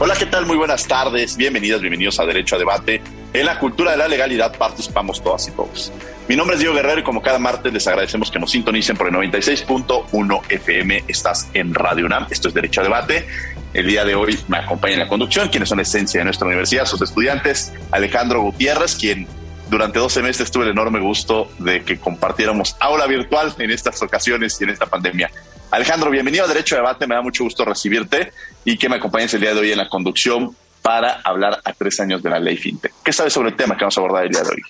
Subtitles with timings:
[0.00, 0.44] Hola, ¿qué tal?
[0.44, 1.36] Muy buenas tardes.
[1.36, 3.00] Bienvenidas, bienvenidos a Derecho a Debate.
[3.32, 5.92] En la cultura de la legalidad participamos todas y todos.
[6.28, 9.06] Mi nombre es Diego Guerrero y como cada martes les agradecemos que nos sintonicen por
[9.06, 11.04] el 96.1 FM.
[11.06, 12.26] Estás en Radio UNAM.
[12.28, 13.24] Esto es Derecho a Debate.
[13.72, 16.48] El día de hoy me acompaña en la conducción, quienes son la esencia de nuestra
[16.48, 19.28] universidad, sus estudiantes, Alejandro Gutiérrez, quien
[19.70, 24.60] durante dos semestres tuve el enorme gusto de que compartiéramos aula virtual en estas ocasiones
[24.60, 25.30] y en esta pandemia.
[25.70, 28.32] Alejandro, bienvenido a Derecho a Debate, me da mucho gusto recibirte
[28.64, 31.98] y que me acompañes el día de hoy en la conducción para hablar a tres
[32.00, 32.92] años de la ley FinTech.
[33.02, 34.62] ¿Qué sabes sobre el tema que vamos a abordar el día de hoy?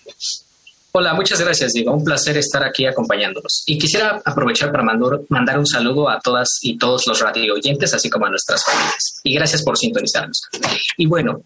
[0.96, 1.92] Hola, muchas gracias, Diego.
[1.92, 3.64] Un placer estar aquí acompañándonos.
[3.66, 8.08] Y quisiera aprovechar para mandar, un saludo a todas y todos los radio oyentes, así
[8.08, 9.20] como a nuestras familias.
[9.24, 10.40] Y gracias por sintonizarnos.
[10.96, 11.42] Y bueno,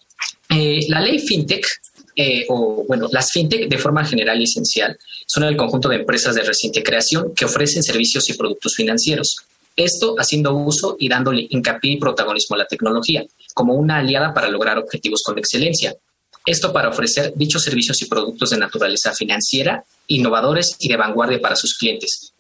[0.51, 1.67] eh, la ley FinTech,
[2.21, 6.35] eh, o bueno, las FinTech de forma general y esencial, son el conjunto de empresas
[6.35, 9.37] de reciente creación que ofrecen servicios y productos financieros.
[9.77, 13.25] Esto haciendo uso y dándole hincapié y protagonismo a la tecnología
[13.55, 15.95] como una aliada para lograr objetivos con excelencia,
[16.45, 21.55] esto para ofrecer dichos servicios y productos de naturaleza financiera, innovadores y de vanguardia para
[21.55, 22.33] sus clientes,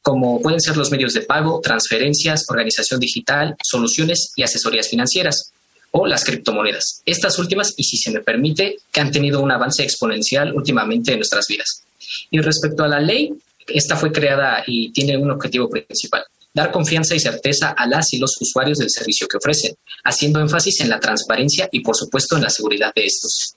[0.00, 5.52] como pueden ser los medios de pago, transferencias, organización digital, soluciones y asesorías financieras,
[5.90, 7.02] o las criptomonedas.
[7.06, 11.18] Estas últimas, y si se me permite, que han tenido un avance exponencial últimamente en
[11.18, 11.82] nuestras vidas.
[12.30, 13.34] Y respecto a la ley,
[13.66, 18.18] esta fue creada y tiene un objetivo principal, dar confianza y certeza a las y
[18.18, 22.42] los usuarios del servicio que ofrecen, haciendo énfasis en la transparencia y por supuesto en
[22.42, 23.54] la seguridad de estos.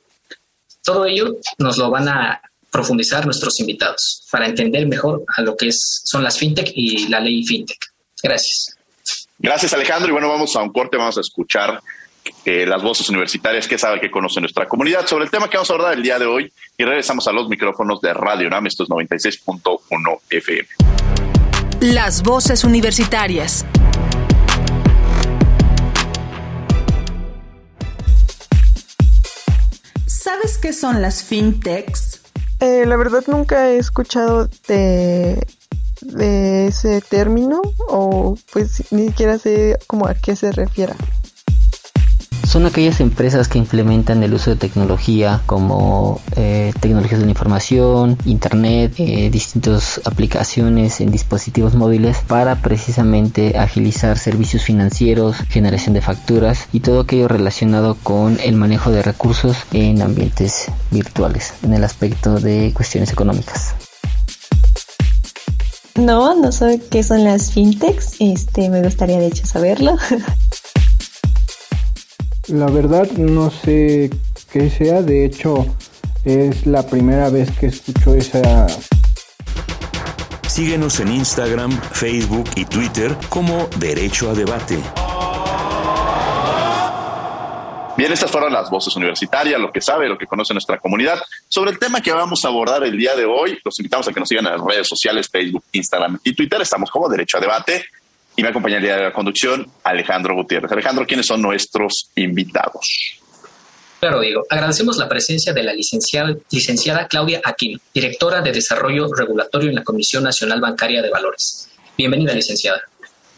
[0.84, 5.70] Todo ello nos lo van a profundizar nuestros invitados para entender mejor a lo que
[5.72, 7.80] son las fintech y la ley fintech.
[8.24, 8.76] Gracias.
[9.38, 11.82] Gracias Alejandro y bueno, vamos a un corte, vamos a escuchar
[12.46, 15.70] eh, las voces universitarias que sabe que conoce nuestra comunidad sobre el tema que vamos
[15.70, 18.84] a abordar el día de hoy y regresamos a los micrófonos de Radio NAM, esto
[18.84, 20.68] es 96.1 FM.
[21.82, 23.66] Las voces universitarias.
[30.08, 32.22] ¿Sabes qué son las fintechs?
[32.60, 35.48] Eh, la verdad nunca he escuchado de,
[36.02, 40.94] de ese término o pues ni siquiera sé cómo a qué se refiere
[42.52, 48.18] son aquellas empresas que implementan el uso de tecnología como eh, tecnologías de la información,
[48.26, 56.68] internet, eh, distintas aplicaciones en dispositivos móviles para precisamente agilizar servicios financieros, generación de facturas
[56.74, 62.38] y todo aquello relacionado con el manejo de recursos en ambientes virtuales, en el aspecto
[62.42, 63.76] de cuestiones económicas.
[65.96, 68.16] No, no sé qué son las fintechs.
[68.20, 69.96] Este, me gustaría de hecho saberlo.
[72.52, 74.10] La verdad no sé
[74.52, 75.74] qué sea, de hecho
[76.26, 78.68] es la primera vez que escucho esa...
[80.50, 84.78] Síguenos en Instagram, Facebook y Twitter como Derecho a Debate.
[87.96, 91.22] Bien, estas fueron las voces universitarias, lo que sabe, lo que conoce nuestra comunidad.
[91.48, 94.20] Sobre el tema que vamos a abordar el día de hoy, los invitamos a que
[94.20, 96.62] nos sigan en las redes sociales, Facebook, Instagram y Twitter.
[96.62, 97.86] Estamos como Derecho a Debate
[98.36, 100.72] y me acompañaría de la conducción Alejandro Gutiérrez.
[100.72, 103.20] Alejandro, ¿quiénes son nuestros invitados?
[104.00, 104.44] Claro, Diego.
[104.50, 109.84] Agradecemos la presencia de la licenciada, licenciada Claudia Aquino, directora de Desarrollo Regulatorio en la
[109.84, 111.70] Comisión Nacional Bancaria de Valores.
[111.98, 112.82] Bienvenida, licenciada.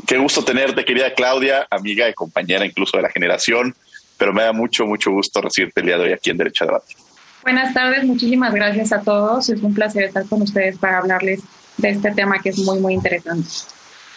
[0.07, 3.75] Qué gusto tenerte, querida Claudia, amiga y compañera incluso de la generación,
[4.17, 6.67] pero me da mucho, mucho gusto recibirte el día de hoy aquí en Derecho a
[6.67, 6.95] Debate.
[7.41, 9.49] Buenas tardes, muchísimas gracias a todos.
[9.49, 11.41] Es un placer estar con ustedes para hablarles
[11.75, 13.49] de este tema que es muy, muy interesante.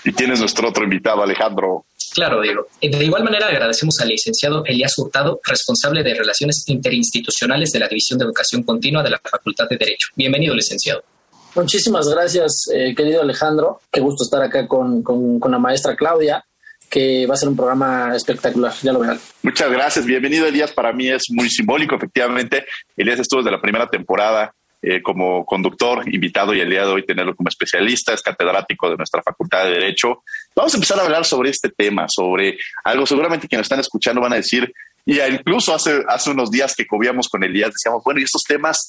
[0.06, 1.85] Y tienes nuestro otro invitado, Alejandro.
[2.14, 2.69] Claro, Diego.
[2.81, 8.17] De igual manera agradecemos al licenciado Elías Hurtado, responsable de Relaciones Interinstitucionales de la División
[8.20, 10.11] de Educación Continua de la Facultad de Derecho.
[10.14, 11.03] Bienvenido, licenciado.
[11.56, 13.81] Muchísimas gracias, eh, querido Alejandro.
[13.91, 16.44] Qué gusto estar acá con, con, la maestra Claudia,
[16.88, 19.19] que va a ser un programa espectacular, ya lo verán.
[19.43, 22.64] Muchas gracias, bienvenido Elías, para mí es muy simbólico, efectivamente.
[22.97, 24.55] Elías estuvo desde la primera temporada
[24.88, 28.97] eh, como conductor invitado y el día de hoy tenerlo como especialista, es catedrático de
[28.97, 30.23] nuestra Facultad de Derecho.
[30.55, 34.35] Vamos a empezar a hablar sobre este tema, sobre algo seguramente quienes están escuchando van
[34.35, 34.73] a decir,
[35.05, 38.88] y incluso hace, hace unos días que comíamos con Elías, decíamos, bueno, y estos temas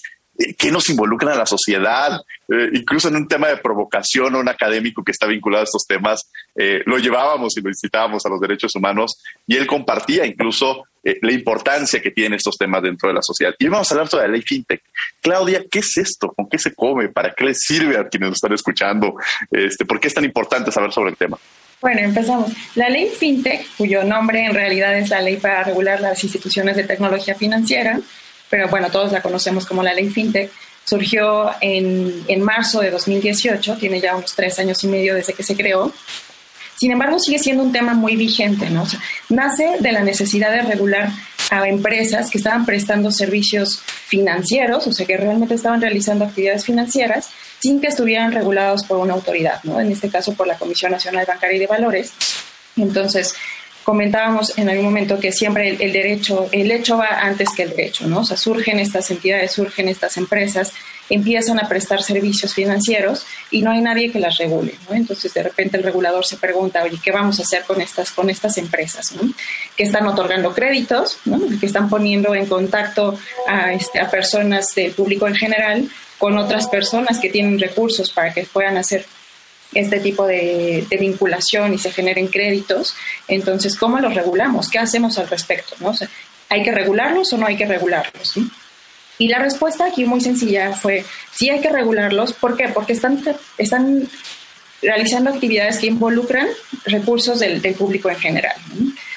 [0.58, 5.04] que nos involucran a la sociedad, eh, incluso en un tema de provocación, un académico
[5.04, 8.76] que está vinculado a estos temas, eh, lo llevábamos y lo incitábamos a los derechos
[8.76, 10.84] humanos y él compartía incluso
[11.22, 13.54] la importancia que tienen estos temas dentro de la sociedad.
[13.58, 14.82] Y vamos a hablar sobre la ley FinTech.
[15.22, 16.34] Claudia, ¿qué es esto?
[16.34, 17.08] ¿Con qué se come?
[17.08, 19.16] ¿Para qué le sirve a quienes nos están escuchando?
[19.50, 21.38] Este, ¿Por qué es tan importante saber sobre el tema?
[21.80, 22.52] Bueno, empezamos.
[22.76, 26.84] La ley FinTech, cuyo nombre en realidad es la ley para regular las instituciones de
[26.84, 28.00] tecnología financiera,
[28.50, 30.52] pero bueno, todos la conocemos como la ley FinTech,
[30.86, 35.44] surgió en, en marzo de 2018, tiene ya unos tres años y medio desde que
[35.44, 35.92] se creó.
[36.76, 38.86] Sin embargo, sigue siendo un tema muy vigente, ¿no?
[39.30, 41.10] nace de la necesidad de regular
[41.50, 47.30] a empresas que estaban prestando servicios financieros, o sea, que realmente estaban realizando actividades financieras
[47.60, 49.80] sin que estuvieran regulados por una autoridad, ¿no?
[49.80, 52.14] En este caso por la Comisión Nacional Bancaria y de Valores.
[52.76, 53.34] Entonces,
[53.88, 58.06] comentábamos en algún momento que siempre el, derecho, el hecho va antes que el derecho,
[58.06, 58.20] ¿no?
[58.20, 60.74] O sea, surgen estas entidades, surgen estas empresas,
[61.10, 64.96] empiezan a prestar servicios financieros y no hay nadie que las regule, ¿no?
[64.98, 68.30] Entonces, de repente el regulador se pregunta, oye, ¿qué vamos a hacer con estas, con
[68.30, 69.22] estas empresas, ¿no?
[69.78, 71.40] Que están otorgando créditos, ¿no?
[71.58, 73.18] Que están poniendo en contacto
[73.48, 78.34] a, este, a personas del público en general con otras personas que tienen recursos para
[78.34, 79.06] que puedan hacer
[79.80, 82.96] este tipo de, vinculación y se generen créditos.
[83.28, 84.70] Entonces, ¿cómo los regulamos?
[84.70, 85.76] ¿Qué hacemos al respecto?
[85.80, 85.94] ¿no?
[86.50, 88.34] ¿Hay que regularlos o no hay que regularlos?
[89.20, 92.34] Y la respuesta aquí muy sencilla fue, sí hay que regularlos.
[92.34, 92.70] ¿Por qué?
[92.70, 93.24] Porque están,
[93.58, 94.08] están
[94.82, 96.48] realizando actividades que involucran
[96.86, 98.56] recursos del, público en general.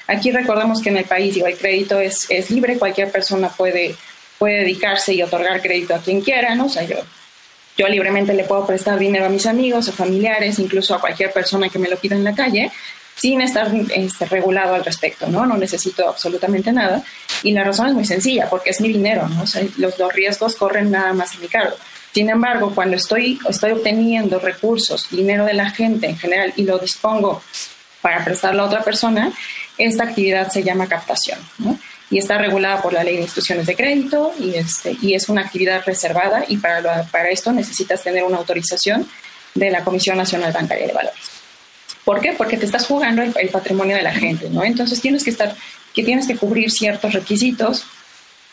[0.07, 3.95] Aquí recordemos que en el país digo, el crédito es, es libre, cualquier persona puede,
[4.39, 6.67] puede dedicarse y otorgar crédito a quien quiera, ¿no?
[6.67, 6.97] O sea, yo
[7.77, 11.69] yo libremente le puedo prestar dinero a mis amigos o familiares, incluso a cualquier persona
[11.69, 12.71] que me lo pida en la calle,
[13.17, 15.45] sin estar este, regulado al respecto, ¿no?
[15.45, 17.03] No necesito absolutamente nada.
[17.43, 19.29] Y la razón es muy sencilla, porque es mi dinero,
[19.77, 21.77] los, los riesgos corren nada más en mi cargo.
[22.13, 26.79] Sin embargo, cuando estoy, estoy obteniendo recursos, dinero de la gente en general, y lo
[26.79, 27.43] dispongo
[28.01, 29.33] para prestarlo a otra persona,
[29.79, 31.39] esta actividad se llama captación.
[32.11, 35.43] Y está regulada por la ley de instituciones de crédito y, este, y es una
[35.43, 39.09] actividad reservada y para, para esto necesitas tener una autorización
[39.55, 41.41] de la Comisión Nacional Bancaria de Valores.
[42.05, 42.33] ¿Por qué?
[42.33, 44.65] Porque te estás jugando el, patrimonio de la gente, ¿no?
[44.65, 45.55] Entonces tienes que estar,
[45.95, 47.85] que tienes que cubrir ciertos requisitos,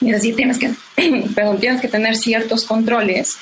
[0.02, 0.72] es decir, tienes que,
[1.36, 3.38] perdón, tienes que tener ciertos controles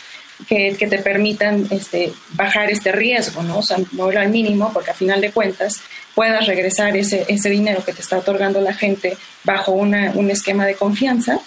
[0.47, 3.59] que, te permitan este, bajar este riesgo, ¿no?
[3.59, 5.81] O sea, al mínimo, porque a final de cuentas
[6.13, 11.39] puedas regresar ese, dinero que te está otorgando la gente bajo un esquema de confianza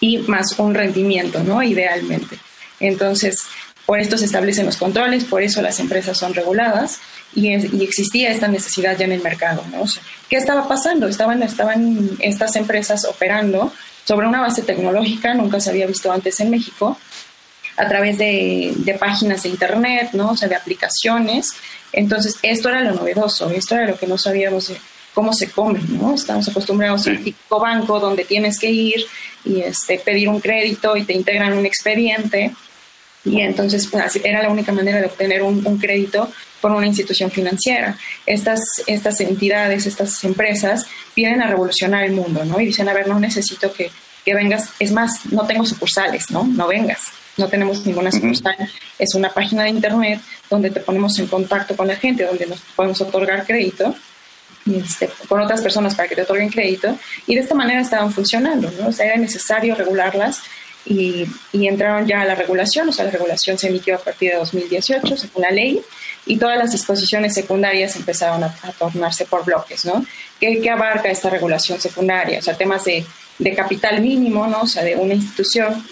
[0.00, 1.62] y más un rendimiento, ¿no?
[1.62, 2.38] Idealmente.
[2.80, 3.44] Entonces,
[3.86, 7.00] por esto se establecen los controles, por eso las empresas son reguladas
[7.34, 7.52] y,
[7.82, 9.64] existía esta necesidad ya en el mercado,
[10.28, 11.06] ¿Qué estaba pasando?
[11.08, 11.42] Estaban
[12.20, 13.72] estas empresas operando
[14.04, 16.98] sobre una base tecnológica, nunca se había visto antes en México,
[17.76, 20.30] a través de, de, páginas de internet, ¿no?
[20.30, 21.52] O sea, de aplicaciones.
[21.92, 24.76] Entonces, esto era lo novedoso, esto era lo que no sabíamos de
[25.14, 26.14] cómo se come, ¿no?
[26.14, 29.06] Estamos acostumbrados al típico banco donde tienes que ir
[29.44, 32.52] y este, pedir un crédito y te integran un expediente.
[33.24, 37.30] Y entonces pues, era la única manera de obtener un, un, crédito por una institución
[37.30, 37.96] financiera.
[38.26, 42.60] Estas, estas entidades, estas empresas vienen a revolucionar el mundo, ¿no?
[42.60, 43.90] Y dicen, a ver, no necesito que,
[44.24, 46.44] que vengas, es más, no tengo sucursales, ¿no?
[46.44, 48.56] No vengas no tenemos ninguna sucursal.
[48.98, 52.60] Es una página de internet donde te ponemos en contacto con la gente, donde nos
[52.76, 53.94] podemos otorgar crédito
[54.66, 56.96] este, con otras personas para que te otorguen crédito.
[57.26, 58.88] Y de esta manera estaban funcionando, ¿no?
[58.88, 60.42] O sea, era necesario regularlas
[60.86, 62.88] y, y, entraron ya a la regulación.
[62.88, 65.80] O sea, la regulación se emitió a partir de 2018, según la ley,
[66.26, 70.04] y todas las disposiciones secundarias empezaron a, tornarse por bloques, ¿no?
[70.38, 72.38] ¿Qué, ¿Qué abarca esta regulación secundaria?
[72.38, 73.04] O sea, temas de
[73.38, 74.62] de capital mínimo, ¿no?
[74.62, 75.84] O sea, de una institución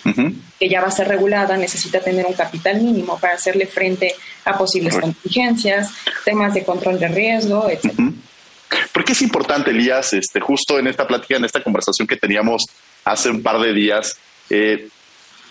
[0.58, 4.56] que ya va a ser regulada necesita tener un capital mínimo para hacerle frente a
[4.56, 5.90] posibles contingencias,
[6.24, 7.92] temas de control de riesgo, etc.
[8.92, 12.64] ¿Por qué es importante, Elías, este, justo en esta plática, en esta conversación que teníamos
[13.04, 14.16] hace un par de días,
[14.48, 14.88] eh,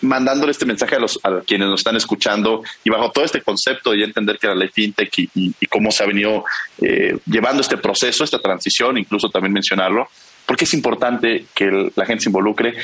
[0.00, 3.92] mandándole este mensaje a, los, a quienes nos están escuchando y bajo todo este concepto
[3.92, 6.44] de entender que la ley FinTech y, cómo se ha venido
[6.80, 10.08] eh, llevando este proceso, esta transición, incluso también mencionarlo,
[10.52, 12.74] porque es importante que la gente se involucre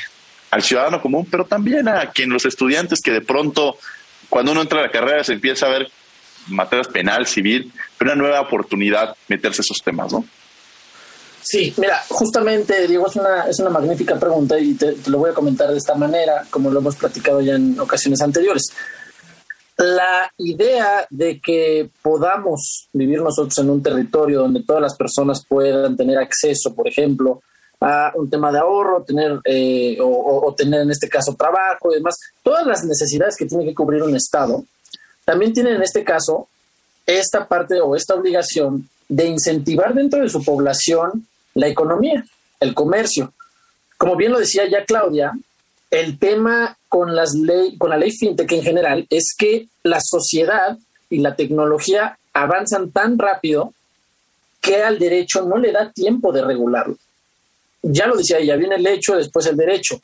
[0.51, 3.77] al ciudadano común, pero también a quien los estudiantes que de pronto,
[4.31, 5.91] cuando uno entra a la carrera, se empieza a ver
[6.47, 10.25] materias penal, civil, pero una nueva oportunidad meterse esos temas, ¿no?
[11.43, 15.35] Sí, mira, justamente, Diego, es una, es una magnífica pregunta y te, lo voy a
[15.35, 18.63] comentar de esta manera, como lo hemos platicado ya en ocasiones anteriores.
[19.77, 25.99] La idea de que podamos vivir nosotros en un territorio donde todas las personas puedan
[25.99, 27.43] tener acceso, por ejemplo,
[27.81, 32.17] a un tema de ahorro, tener eh, o, tener en este caso trabajo y demás,
[32.43, 34.65] todas las necesidades que tiene que cubrir un Estado,
[35.25, 36.49] también tienen en este caso
[37.07, 42.25] esta parte o esta obligación de incentivar dentro de su población la economía,
[42.61, 43.33] el comercio.
[43.97, 45.33] Como bien lo decía ya Claudia,
[45.91, 50.77] el tema con, las ley, con la ley fintech en general es que la sociedad
[51.09, 53.73] y la tecnología avanzan tan rápido
[54.61, 56.97] que al derecho no le da tiempo de regularlo
[57.83, 60.01] ya lo decía ella, viene el hecho, después el derecho.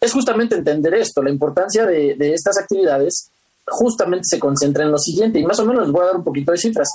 [0.00, 3.30] Es justamente entender esto, la importancia de, estas actividades
[3.66, 6.24] justamente se concentra en lo siguiente, y más o menos les voy a dar un
[6.24, 6.88] poquito de cifras.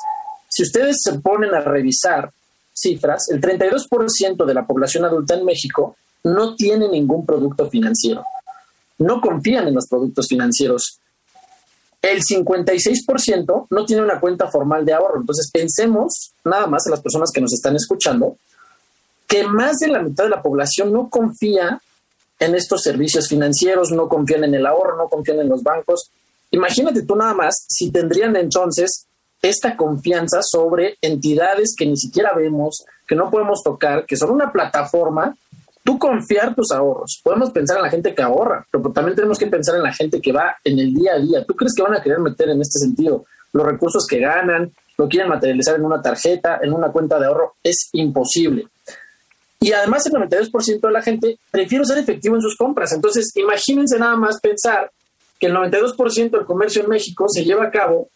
[0.50, 2.32] Si ustedes se ponen a revisar
[2.74, 8.24] cifras, el 32% de la población adulta en México no tiene ningún producto financiero.
[9.00, 11.00] No confían en los productos financieros.
[12.02, 15.20] El 56% no tiene una cuenta formal de ahorro.
[15.20, 18.38] Entonces pensemos nada más en las personas que nos están escuchando
[19.34, 21.82] que más de la mitad de la población no confía
[22.38, 26.12] en estos servicios financieros, no confían en el ahorro, no confían en los bancos.
[26.52, 29.08] Imagínate tú nada más si tendrían entonces
[29.42, 34.52] esta confianza sobre entidades que ni siquiera vemos, que no podemos tocar, que son una
[34.52, 35.36] plataforma,
[35.84, 37.20] tú confiar tus ahorros.
[37.24, 40.22] Podemos pensar en la gente que ahorra, pero también tenemos que pensar en la gente
[40.22, 41.44] que va en el día a día.
[41.44, 45.10] ¿Tú crees que van a querer meter en este sentido los recursos que ganan, lo
[45.10, 47.56] quieren materializar en una tarjeta, en una cuenta de ahorro?
[47.64, 48.68] Es imposible.
[49.64, 52.92] Y además el 92% de la gente prefiere ser efectivo en sus compras.
[52.92, 54.92] Entonces, imagínense nada más pensar
[55.40, 58.10] que el 92% del comercio en México se lleva a cabo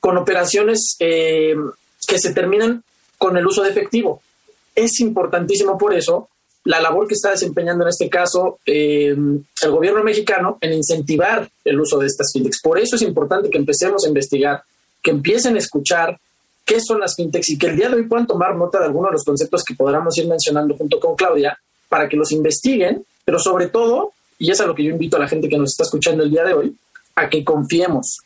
[0.00, 1.54] con operaciones eh,
[2.08, 2.82] que se terminan
[3.18, 4.20] con el uso de efectivo.
[4.74, 6.28] Es importantísimo por eso
[6.64, 9.14] la labor que está desempeñando en este caso eh,
[9.62, 12.60] el gobierno mexicano en incentivar el uso de estas fintechs.
[12.60, 14.64] Por eso es importante que empecemos a investigar,
[15.00, 16.18] que empiecen a escuchar,
[16.64, 19.10] qué son las fintechs y que el día de hoy puedan tomar nota de algunos
[19.10, 23.38] de los conceptos que podamos ir mencionando junto con Claudia para que los investiguen, pero
[23.38, 25.84] sobre todo, y es a lo que yo invito a la gente que nos está
[25.84, 26.76] escuchando el día de hoy,
[27.16, 28.18] a que confiemos.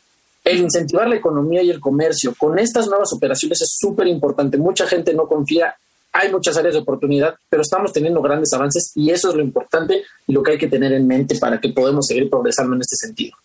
[0.43, 4.57] El incentivar la economía y el comercio con estas nuevas operaciones es súper importante.
[4.57, 5.75] Mucha gente no confía,
[6.13, 10.03] hay muchas áreas de oportunidad, pero estamos teniendo grandes avances y eso es lo importante
[10.25, 12.95] y lo que hay que tener en mente para que podamos seguir progresando en este
[12.95, 13.35] sentido.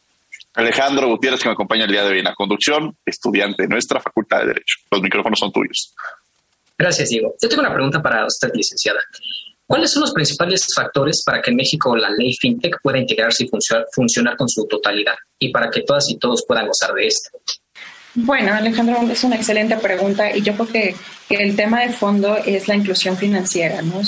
[0.55, 4.01] Alejandro Gutiérrez, que me acompaña el día de hoy en la conducción, estudiante de nuestra
[4.01, 4.77] Facultad de Derecho.
[4.91, 5.95] Los micrófonos son tuyos.
[6.79, 7.35] Gracias, Diego.
[7.41, 9.01] Yo tengo una pregunta para usted, licenciada.
[9.67, 13.51] ¿Cuáles son los principales factores para que en México la ley FinTech pueda integrarse y
[13.93, 17.31] funcionar con su totalidad y para que todas y todos puedan gozar de esto?
[18.15, 20.97] Bueno, Alejandro, es una excelente pregunta y yo creo que,
[21.31, 24.03] el tema de fondo es la inclusión financiera, ¿no?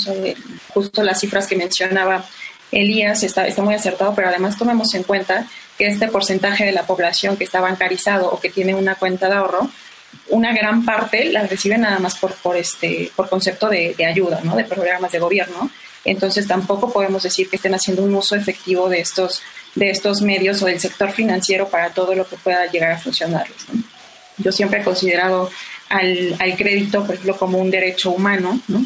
[0.69, 2.23] justo las cifras que mencionaba
[2.71, 6.83] Elías está, está muy acertado, pero además tomemos en cuenta que este porcentaje de la
[6.83, 9.69] población que está bancarizado o que tiene una cuenta de ahorro,
[10.29, 14.55] una gran parte la recibe nada más por, por, este, por concepto de, ayuda, ¿no?
[14.55, 15.69] de programas de gobierno.
[16.03, 19.41] Entonces tampoco podemos decir que estén haciendo un uso efectivo de estos,
[19.75, 23.57] de estos medios o del sector financiero para todo lo que pueda llegar a funcionarles.
[24.37, 25.49] Yo siempre he considerado
[25.89, 28.85] al, al, crédito, por ejemplo, como un derecho humano, ¿no?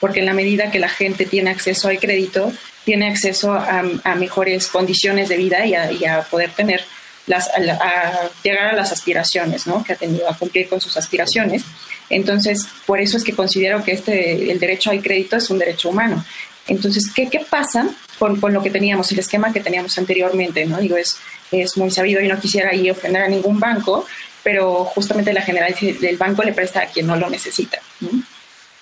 [0.00, 2.52] Porque en la medida que la gente tiene acceso al crédito,
[2.84, 3.82] tiene acceso a,
[4.16, 6.84] mejores condiciones de vida y a, poder tener
[7.26, 9.82] las, a, llegar a las aspiraciones, ¿no?
[9.82, 11.64] Que ha tenido a cumplir con sus aspiraciones.
[12.08, 15.88] Entonces, por eso es que considero que este, el derecho al crédito es un derecho
[15.88, 16.24] humano.
[16.68, 17.88] Entonces, ¿qué, qué pasa
[18.18, 20.64] con, con, lo que teníamos, el esquema que teníamos anteriormente?
[20.66, 20.78] ¿no?
[20.78, 21.16] Digo, es,
[21.50, 24.06] es muy sabido y no quisiera ahí ofender a ningún banco,
[24.44, 27.78] pero justamente la general del banco le presta a quien no lo necesita.
[28.00, 28.10] ¿no?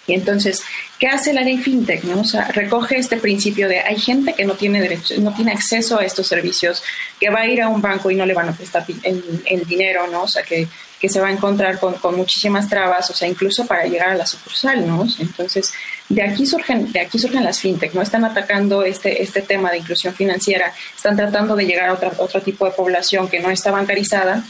[0.06, 0.62] Y entonces,
[0.98, 2.04] ¿qué hace la ley FinTech?
[2.04, 2.20] No?
[2.20, 5.98] O sea, recoge este principio de hay gente que no tiene derecho, no tiene acceso
[5.98, 6.82] a estos servicios,
[7.18, 10.06] que va a ir a un banco y no le van a prestar el, dinero,
[10.08, 10.24] ¿no?
[10.24, 10.68] O sea, que,
[11.00, 14.14] que se va a encontrar con, con, muchísimas trabas, o sea, incluso para llegar a
[14.14, 15.06] la sucursal, ¿no?
[15.18, 15.72] Entonces,
[16.08, 18.02] de aquí surgen, de aquí surgen las fintech, ¿no?
[18.02, 22.42] Están atacando este, este tema de inclusión financiera, están tratando de llegar a otro, otro
[22.42, 24.44] tipo de población que no está bancarizada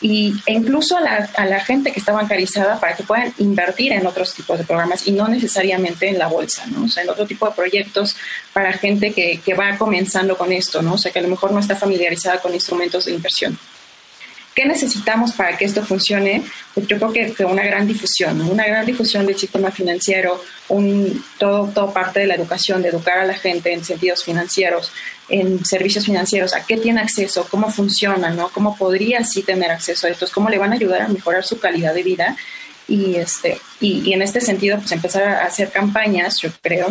[0.00, 3.92] y, e incluso a la, a la, gente que está bancarizada para que puedan invertir
[3.92, 6.84] en otros tipos de programas y no necesariamente en la bolsa, ¿no?
[6.84, 8.16] O sea, en otro tipo de proyectos
[8.52, 10.94] para gente que, que va comenzando con esto, ¿no?
[10.94, 13.58] O sea, que a lo mejor no está familiarizada con instrumentos de inversión.
[14.58, 16.42] ¿Qué necesitamos para que esto funcione?
[16.74, 21.68] Pues yo creo que, una gran difusión, una gran difusión del sistema financiero, un, todo,
[21.68, 24.90] todo parte de la educación, de educar a la gente en sentidos financieros,
[25.28, 28.48] en servicios financieros, a qué tiene acceso, cómo funciona, ¿no?
[28.50, 31.58] Cómo podría sí tener acceso a estos, cómo le van a ayudar a mejorar su
[31.58, 32.36] calidad de vida
[32.86, 36.88] y este y, en este sentido pues empezar a hacer campañas, yo creo,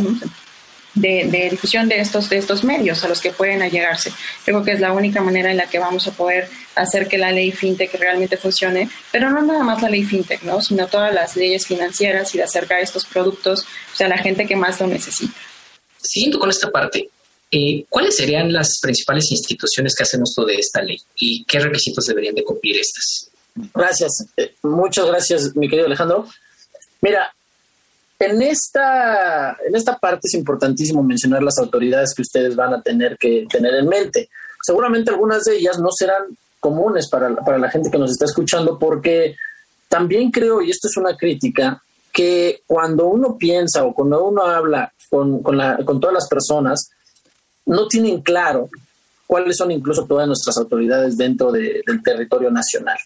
[0.93, 4.11] de, difusión de estos de estos medios a los que pueden allegarse.
[4.45, 7.31] Creo que es la única manera en la que vamos a poder hacer que la
[7.31, 10.61] ley fintech realmente funcione, pero no nada más la ley fintech, ¿no?
[10.61, 13.65] sino todas las leyes financieras y de acercar estos productos
[13.99, 15.33] a la gente que más lo necesita.
[15.99, 17.09] Siguiendo con esta parte,
[17.51, 22.05] eh, ¿cuáles serían las principales instituciones que hacen uso de esta ley y qué requisitos
[22.05, 23.29] deberían de cumplir estas?
[23.73, 26.27] Gracias, eh, muchas gracias, mi querido Alejandro.
[27.01, 27.33] Mira,
[28.19, 33.17] en esta, en esta parte es importantísimo mencionar las autoridades que ustedes van a tener
[33.17, 34.29] que tener en mente.
[34.63, 36.23] Seguramente algunas de ellas no serán
[36.59, 39.35] comunes para, para la gente que nos está escuchando porque
[39.87, 44.91] también creo, y esto es una crítica, que cuando uno piensa o cuando uno habla
[45.09, 46.89] con, con, todas las personas,
[47.67, 48.69] no tienen claro
[49.27, 52.97] cuáles son incluso todas nuestras autoridades dentro del territorio nacional.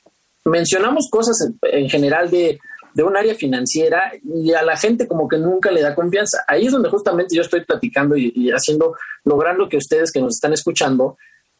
[0.45, 2.59] Mencionamos cosas en, general de,
[2.93, 6.43] de, un área financiera y a la gente como que nunca le da confianza.
[6.47, 10.35] Ahí es donde justamente yo estoy platicando y, y haciendo, logrando que ustedes que nos
[10.35, 11.17] están escuchando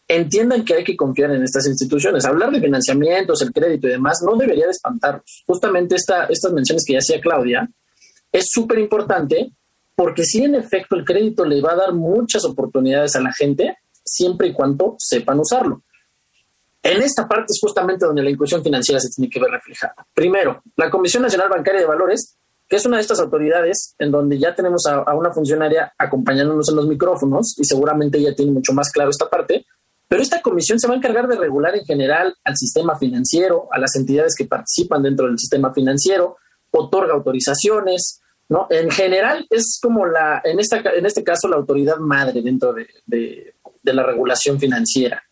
[0.07, 2.25] entiendan que hay que confiar en estas instituciones.
[2.25, 5.43] Hablar de financiamientos, el crédito y demás no debería de espantarnos.
[5.47, 7.69] Justamente esta, estas menciones que ya hacía Claudia
[8.31, 9.51] es súper importante
[10.01, 13.77] porque si en efecto el crédito le va a dar muchas oportunidades a la gente,
[14.03, 15.83] siempre y cuando sepan usarlo.
[16.81, 19.93] En esta parte es justamente donde la inclusión financiera se tiene que ver reflejada.
[20.11, 22.35] Primero, la Comisión Nacional Bancaria de Valores,
[22.67, 26.67] que es una de estas autoridades en donde ya tenemos a, a una funcionaria acompañándonos
[26.69, 29.67] en los micrófonos y seguramente ella tiene mucho más claro esta parte,
[30.07, 33.77] pero esta comisión se va a encargar de regular en general al sistema financiero, a
[33.77, 36.37] las entidades que participan dentro del sistema financiero,
[36.71, 38.20] otorga autorizaciones,
[38.51, 38.67] ¿no?
[38.69, 42.85] En general es como la, en, esta, en este caso, la autoridad madre dentro de,
[43.05, 45.23] de, la regulación financiera.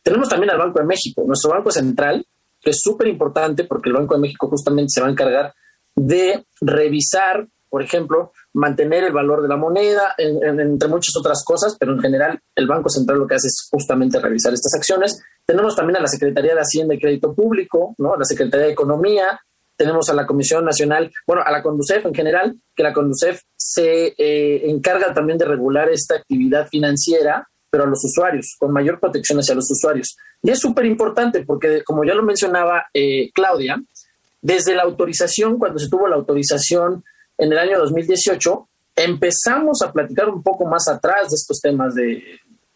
[0.00, 2.24] Tenemos también al Banco de México, nuestro Banco Central,
[2.60, 5.52] que es súper importante porque el Banco de México justamente se va a encargar
[5.96, 11.92] de revisar, por ejemplo, mantener el valor de la moneda, entre muchas otras cosas, pero
[11.92, 15.20] en general el Banco Central lo que hace es justamente revisar estas acciones.
[15.44, 18.14] Tenemos también a la Secretaría de Hacienda y Crédito Público, ¿no?
[18.14, 19.40] a la Secretaría de Economía,
[19.80, 24.08] tenemos a la Comisión Nacional, bueno, a la Conducef en general, que la Conducef se
[24.18, 29.38] eh, encarga también de regular esta actividad financiera, pero a los usuarios, con mayor protección
[29.38, 30.18] hacia los usuarios.
[30.42, 33.82] Y es súper importante porque, como ya lo mencionaba eh, Claudia,
[34.42, 37.02] desde la autorización, cuando se tuvo la autorización
[37.38, 42.22] en el año 2018, empezamos a platicar un poco más atrás de estos temas de,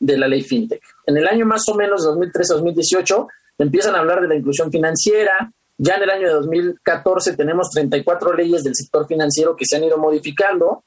[0.00, 0.80] de la ley FinTech.
[1.04, 3.26] En el año más o menos 2013-2018
[3.58, 5.52] empiezan a hablar de la inclusión financiera.
[5.76, 9.84] Ya en el año de 2014 tenemos 34 leyes del sector financiero que se han
[9.84, 10.84] ido modificando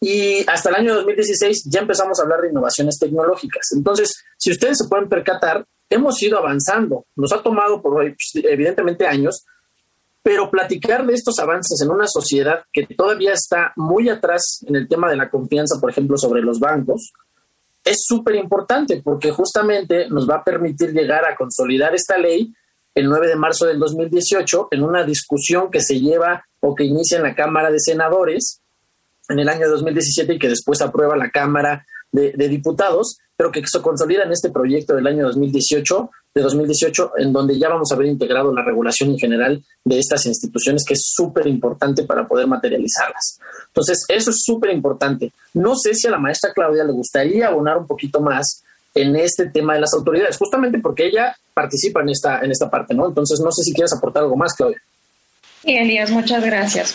[0.00, 3.72] y hasta el año 2016 ya empezamos a hablar de innovaciones tecnológicas.
[3.76, 7.04] Entonces, si ustedes se pueden percatar, hemos ido avanzando.
[7.16, 8.02] Nos ha tomado, por,
[8.34, 9.44] evidentemente, años,
[10.22, 14.88] pero platicar de estos avances en una sociedad que todavía está muy atrás en el
[14.88, 17.12] tema de la confianza, por ejemplo, sobre los bancos,
[17.84, 22.54] es súper importante porque justamente nos va a permitir llegar a consolidar esta ley
[22.94, 27.16] el 9 de marzo del 2018 en una discusión que se lleva o que inicia
[27.16, 28.60] en la Cámara de Senadores
[29.28, 33.80] en el año 2017 y que después aprueba la Cámara de, Diputados, pero que se
[33.80, 38.08] consolida en este proyecto del año 2018 de 2018, en donde ya vamos a haber
[38.08, 43.38] integrado la regulación en general de estas instituciones, que es súper importante para poder materializarlas.
[43.68, 45.32] Entonces, eso es súper importante.
[45.54, 48.62] No sé si a la maestra Claudia le gustaría abonar un poquito más
[48.94, 52.94] en este tema de las autoridades, justamente porque ella participa en esta, en esta parte,
[52.94, 53.06] ¿no?
[53.06, 54.80] Entonces, no sé si quieres aportar algo más, Claudia.
[55.62, 56.94] Sí, Elías, muchas gracias.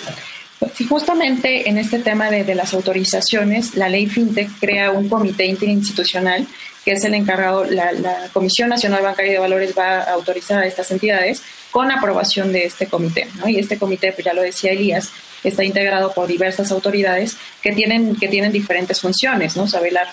[0.74, 5.46] Sí, justamente en este tema de, de, las autorizaciones, la ley FinTech crea un comité
[5.46, 6.48] interinstitucional
[6.86, 7.92] que es el encargado, la,
[8.32, 12.86] Comisión Nacional Bancaria de Valores va a autorizar a estas entidades con aprobación de este
[12.86, 13.28] comité.
[13.40, 13.50] ¿no?
[13.50, 15.10] Y este comité, pues ya lo decía Elías,
[15.44, 19.68] está integrado por diversas autoridades que tienen, que tienen diferentes funciones, ¿no?
[19.68, 20.08] Sabelar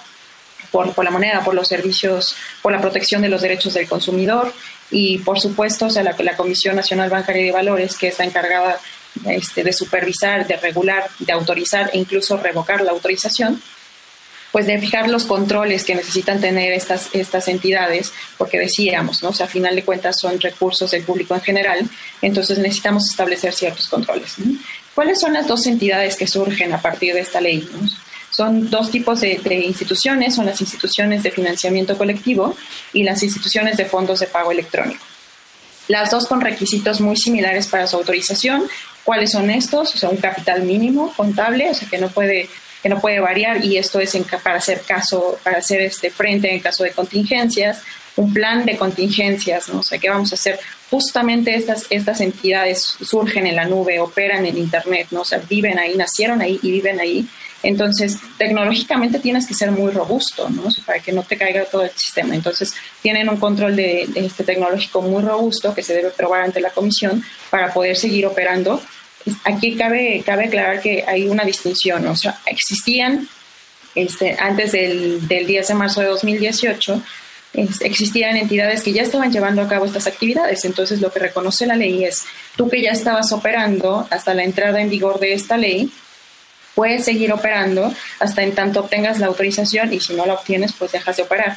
[0.70, 4.52] por, por la moneda, por los servicios, por la protección de los derechos del consumidor
[4.90, 8.78] y, por supuesto, o sea, la, la Comisión Nacional Bancaria de Valores, que está encargada
[9.26, 13.60] este, de supervisar, de regular, de autorizar e incluso revocar la autorización
[14.52, 19.30] pues de fijar los controles que necesitan tener estas, estas entidades, porque decíamos, ¿no?
[19.30, 23.54] O sea, a final de cuentas son recursos del público en general, entonces necesitamos establecer
[23.54, 24.36] ciertos controles.
[24.94, 27.66] ¿Cuáles son las dos entidades que surgen a partir de esta ley?
[28.32, 32.56] Son dos tipos de, instituciones, son las instituciones de financiamiento colectivo
[32.92, 35.04] y las instituciones de fondos de pago electrónico.
[35.88, 38.64] Las dos con requisitos muy similares para su autorización.
[39.04, 39.94] ¿Cuáles son estos?
[39.94, 42.48] O sea, un capital mínimo contable, o sea, que no puede
[42.82, 46.58] que no puede variar y esto es para hacer caso, para hacer este frente en
[46.58, 47.80] caso de contingencias,
[48.16, 49.80] un plan de contingencias, ¿no?
[49.80, 50.58] O sea, ¿qué vamos a hacer?
[50.90, 55.20] Justamente estas, estas entidades surgen en la nube, operan en Internet, ¿no?
[55.20, 57.26] O sea, viven ahí, nacieron ahí y viven ahí.
[57.62, 60.64] Entonces, tecnológicamente tienes que ser muy robusto, ¿no?
[60.84, 62.34] para que no te caiga todo el sistema.
[62.34, 66.70] Entonces, tienen un control de, este tecnológico muy robusto que se debe probar ante la
[66.70, 68.80] comisión para poder seguir operando.
[69.44, 73.28] Aquí cabe, cabe aclarar que hay una distinción, o sea, existían
[73.94, 77.02] este, antes del, del 10 de marzo de 2018
[77.54, 80.64] existían entidades que ya estaban llevando a cabo estas actividades.
[80.64, 82.24] Entonces, lo que reconoce la ley es,
[82.56, 85.92] tú que ya estabas operando hasta la entrada en vigor de esta ley,
[86.74, 90.92] puedes seguir operando hasta en tanto obtengas la autorización y si no la obtienes, pues
[90.92, 91.56] dejas de operar.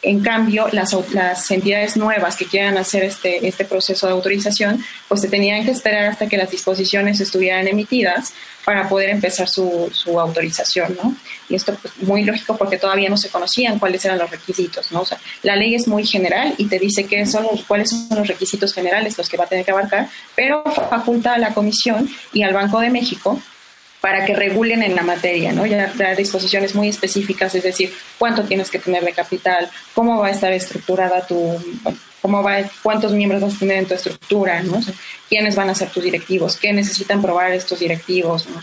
[0.00, 5.20] En cambio, las, las entidades nuevas que quieran hacer este, este proceso de autorización, pues
[5.20, 8.32] se tenían que esperar hasta que las disposiciones estuvieran emitidas
[8.64, 11.16] para poder empezar su, su autorización, ¿no?
[11.48, 14.92] Y esto es pues, muy lógico porque todavía no se conocían cuáles eran los requisitos,
[14.92, 15.00] ¿no?
[15.00, 18.28] O sea, la ley es muy general y te dice qué son, cuáles son los
[18.28, 22.44] requisitos generales los que va a tener que abarcar, pero faculta a la Comisión y
[22.44, 23.40] al Banco de México
[24.00, 25.66] para que regulen en la materia, ¿no?
[25.66, 30.28] Ya dar disposiciones muy específicas, es decir, cuánto tienes que tener de capital, cómo va
[30.28, 31.58] a estar estructurada tu,
[32.22, 34.80] cómo va, cuántos miembros vas a tener en tu estructura, ¿no?
[35.28, 38.60] quiénes van a ser tus directivos, qué necesitan probar estos directivos, ¿no?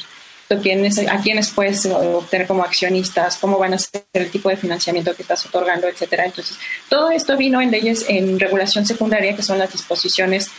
[0.47, 5.23] a quiénes puedes obtener como accionistas, cómo van a ser el tipo de financiamiento que
[5.23, 6.25] estás otorgando, etcétera.
[6.25, 10.51] Entonces, todo esto vino en leyes en regulación secundaria, que son las disposiciones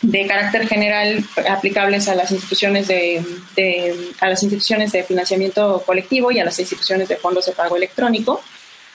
[0.00, 3.22] de carácter general aplicables a las instituciones de,
[4.20, 8.40] a las instituciones de financiamiento colectivo y a las instituciones de fondos de pago electrónico.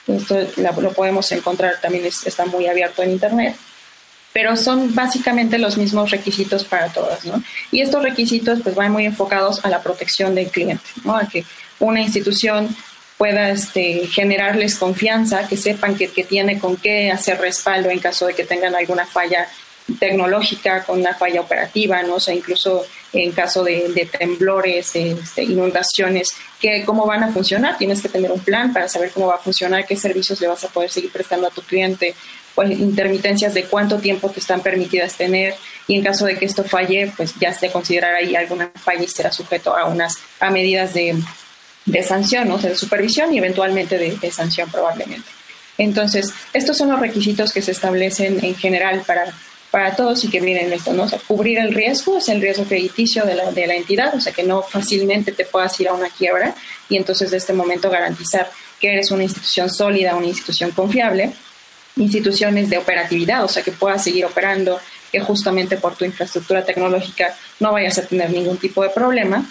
[0.06, 3.56] Esto lo podemos encontrar también está muy abierto en internet,
[4.32, 7.42] pero son básicamente los mismos requisitos para todas, ¿no?
[7.70, 11.16] Y estos requisitos pues van muy enfocados a la protección del cliente, ¿no?
[11.16, 11.44] A que
[11.78, 12.74] una institución
[13.16, 18.26] pueda este, generarles confianza, que sepan que, que tiene con qué hacer respaldo en caso
[18.26, 19.48] de que tengan alguna falla
[19.98, 22.14] tecnológica con una falla operativa, ¿no?
[22.14, 27.76] O sea, incluso en caso de, temblores, este, inundaciones, que, ¿cómo van a funcionar?
[27.76, 30.64] Tienes que tener un plan para saber cómo va a funcionar, qué servicios le vas
[30.64, 32.14] a poder seguir prestando a tu cliente,
[32.54, 35.54] pues, intermitencias de cuánto tiempo te están permitidas tener
[35.86, 39.08] y en caso de que esto falle, pues ya se considerar ahí alguna falla y
[39.08, 41.14] será sujeto a unas a medidas de,
[42.02, 42.54] sanción, ¿no?
[42.54, 45.28] O sea, de supervisión y eventualmente de, de sanción probablemente.
[45.76, 49.34] Entonces, estos son los requisitos que se establecen en general para
[49.74, 51.02] para todos y que miren esto, ¿no?
[51.02, 54.20] O sea, cubrir el riesgo es el riesgo crediticio de la, de la entidad, o
[54.20, 56.54] sea, que no fácilmente te puedas ir a una quiebra
[56.88, 58.48] y entonces de este momento garantizar
[58.80, 61.32] que eres una institución sólida, una institución confiable,
[61.96, 64.78] instituciones de operatividad, o sea, que puedas seguir operando,
[65.10, 69.44] que justamente por tu infraestructura tecnológica no vayas a tener ningún tipo de problema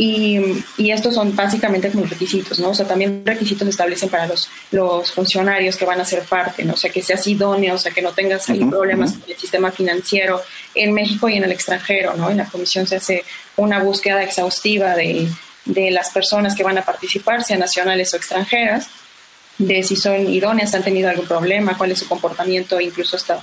[0.00, 2.70] y, y, estos son básicamente como requisitos, ¿no?
[2.70, 6.64] O sea, también requisitos se establecen para los, los funcionarios que van a ser parte,
[6.64, 6.74] ¿no?
[6.74, 9.72] O sea, que seas idóneo, o sea, que no tengas ahí problemas con el sistema
[9.72, 10.40] financiero
[10.72, 12.30] en México y en el extranjero, ¿no?
[12.30, 13.24] En la comisión se hace
[13.56, 15.28] una búsqueda exhaustiva de,
[15.64, 18.86] de las personas que van a participar, sean nacionales o extranjeras,
[19.58, 23.40] de si son idóneas, han tenido algún problema, cuál es su comportamiento, incluso hasta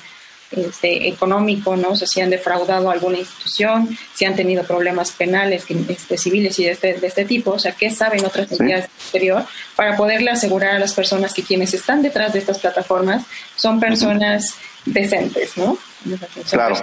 [0.51, 1.91] este, económico, ¿no?
[1.91, 6.57] O sea, si han defraudado a alguna institución, si han tenido problemas penales, este, civiles
[6.59, 9.97] y de este, de este tipo, o sea, qué saben otras entidades del exterior para
[9.97, 13.23] poderle asegurar a las personas que quienes están detrás de estas plataformas
[13.55, 14.55] son personas
[14.85, 15.77] decentes, ¿no?
[16.49, 16.75] claro.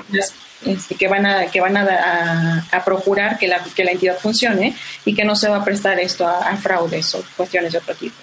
[0.65, 4.77] Este, que van a que van a, a, procurar que la, que la entidad funcione
[5.05, 7.95] y que no se va a prestar esto a, a fraudes o cuestiones de otro
[7.97, 8.15] tipo.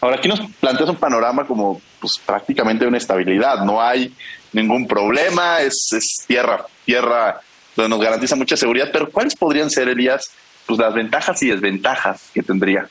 [0.00, 4.12] Ahora aquí nos planteas un panorama como pues prácticamente de una estabilidad, no hay
[4.52, 7.40] ningún problema, es, es tierra, tierra
[7.76, 10.30] donde nos garantiza mucha seguridad, pero ¿cuáles podrían ser, Elías,
[10.66, 12.88] pues las ventajas y desventajas que tendría?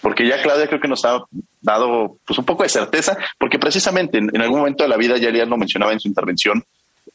[0.00, 1.20] Porque ya Claudia creo que nos ha
[1.60, 5.30] dado pues un poco de certeza, porque precisamente en, algún momento de la vida, ya
[5.30, 6.62] Elías lo mencionaba en su intervención,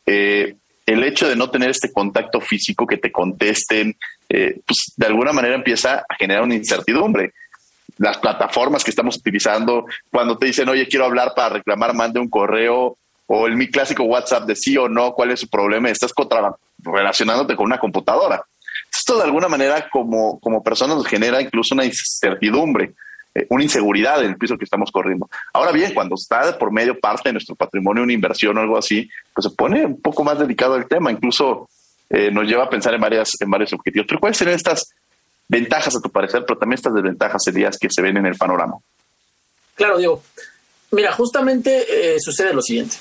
[0.06, 3.96] eh, el hecho de no tener este contacto físico, que te contesten,
[4.28, 7.34] eh, pues de alguna manera empieza a generar una incertidumbre.
[7.98, 12.30] Las plataformas que estamos utilizando, cuando te dicen, oye, quiero hablar para reclamar, mande un
[12.30, 12.98] correo,
[13.34, 16.54] o el mi clásico WhatsApp de sí o no, cuál es su problema, estás contra,
[16.80, 18.44] relacionándote con una computadora.
[18.92, 22.92] Esto de alguna manera como, como personas nos genera incluso una incertidumbre,
[23.34, 25.30] eh, una inseguridad en el piso que estamos corriendo.
[25.54, 29.10] Ahora bien, cuando está por medio parte de nuestro patrimonio una inversión o algo así,
[29.34, 31.70] pues se pone un poco más dedicado al tema, incluso
[32.10, 34.08] eh, nos lleva a pensar en, varias, en varios objetivos.
[34.10, 34.94] Pero ¿cuáles serían estas
[35.48, 38.76] ventajas a tu parecer, pero también estas desventajas, Elías, que se ven en el panorama?
[39.76, 40.22] Claro, Diego.
[40.92, 42.98] Mira, justamente eh, sucede lo siguiente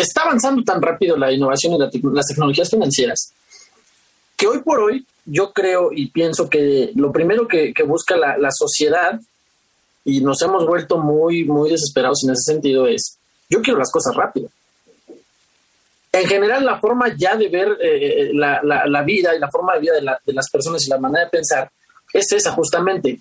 [0.00, 3.32] está avanzando tan rápido la innovación y las tecnologías financieras
[4.38, 9.20] que hoy por hoy yo creo y pienso que lo primero que, busca la, sociedad,
[10.04, 13.18] y nos hemos vuelto muy, muy desesperados en ese sentido, es,
[13.50, 14.48] yo quiero las cosas rápido.
[16.12, 19.94] En general, la forma ya de ver eh, la, vida y la forma de vida
[19.94, 21.68] de, de las personas y la manera de pensar
[22.12, 23.18] es esa justamente.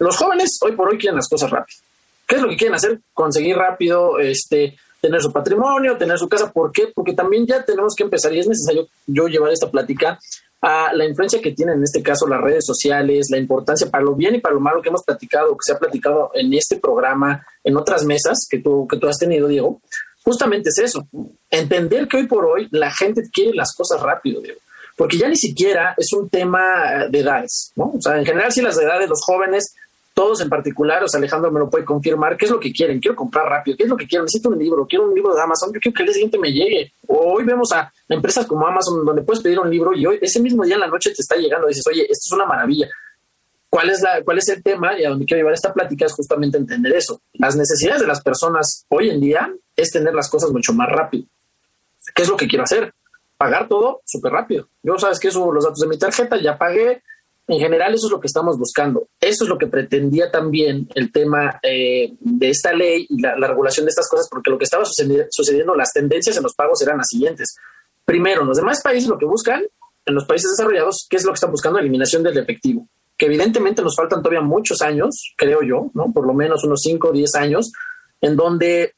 [0.00, 1.78] Los jóvenes hoy por hoy quieren las cosas rápido.
[2.26, 2.98] ¿Qué es lo que quieren hacer?
[3.14, 6.52] Conseguir rápido, este, tener su patrimonio, tener su casa.
[6.52, 6.88] ¿Por qué?
[6.92, 10.18] Porque también ya tenemos que empezar y es necesario yo llevar esta plática
[10.60, 14.16] a la influencia que tienen en este caso las redes sociales, la importancia para lo
[14.16, 17.46] bien y para lo malo que hemos platicado, que se ha platicado en este programa,
[17.62, 19.80] en otras mesas que tú, que tú has tenido, Diego,
[20.24, 21.06] justamente es eso,
[21.50, 24.58] entender que hoy por hoy la gente quiere las cosas rápido, Diego,
[24.96, 27.92] porque ya ni siquiera es un tema de edades, ¿no?
[27.96, 29.72] O sea, en general sí las edades, los jóvenes
[30.16, 33.00] todos en particular, o sea, Alejandro me lo puede confirmar, ¿qué es lo que quieren?
[33.00, 34.24] Quiero comprar rápido, ¿qué es lo que quiero?
[34.24, 36.90] Necesito un libro, quiero un libro de Amazon, yo quiero que el siguiente me llegue.
[37.06, 40.64] hoy vemos a empresas como Amazon donde puedes pedir un libro y hoy, ese mismo
[40.64, 42.88] día en la noche te está llegando y dices, oye, esto es una maravilla.
[43.68, 44.98] ¿Cuál es, la, ¿Cuál es el tema?
[44.98, 47.20] Y a donde quiero llevar esta plática es justamente entender eso.
[47.34, 51.26] Las necesidades de las personas hoy en día es tener las cosas mucho más rápido.
[52.14, 52.94] ¿Qué es lo que quiero hacer?
[53.36, 54.66] Pagar todo súper rápido.
[54.82, 57.02] Yo sabes que subo los datos de mi tarjeta, ya pagué,
[57.48, 59.08] en general, eso es lo que estamos buscando.
[59.20, 63.86] Eso es lo que pretendía también el tema eh, de esta ley y la, regulación
[63.86, 67.08] de estas cosas, porque lo que estaba sucediendo, las tendencias en los pagos eran las
[67.08, 67.54] siguientes.
[68.04, 69.62] Primero, los demás países lo que buscan,
[70.04, 71.78] en los países desarrollados, ¿qué es lo que están buscando?
[71.78, 76.12] Eliminación del efectivo, que evidentemente nos faltan todavía muchos años, creo yo, ¿no?
[76.12, 77.70] Por lo menos unos 5 o 10 años,
[78.20, 78.94] en donde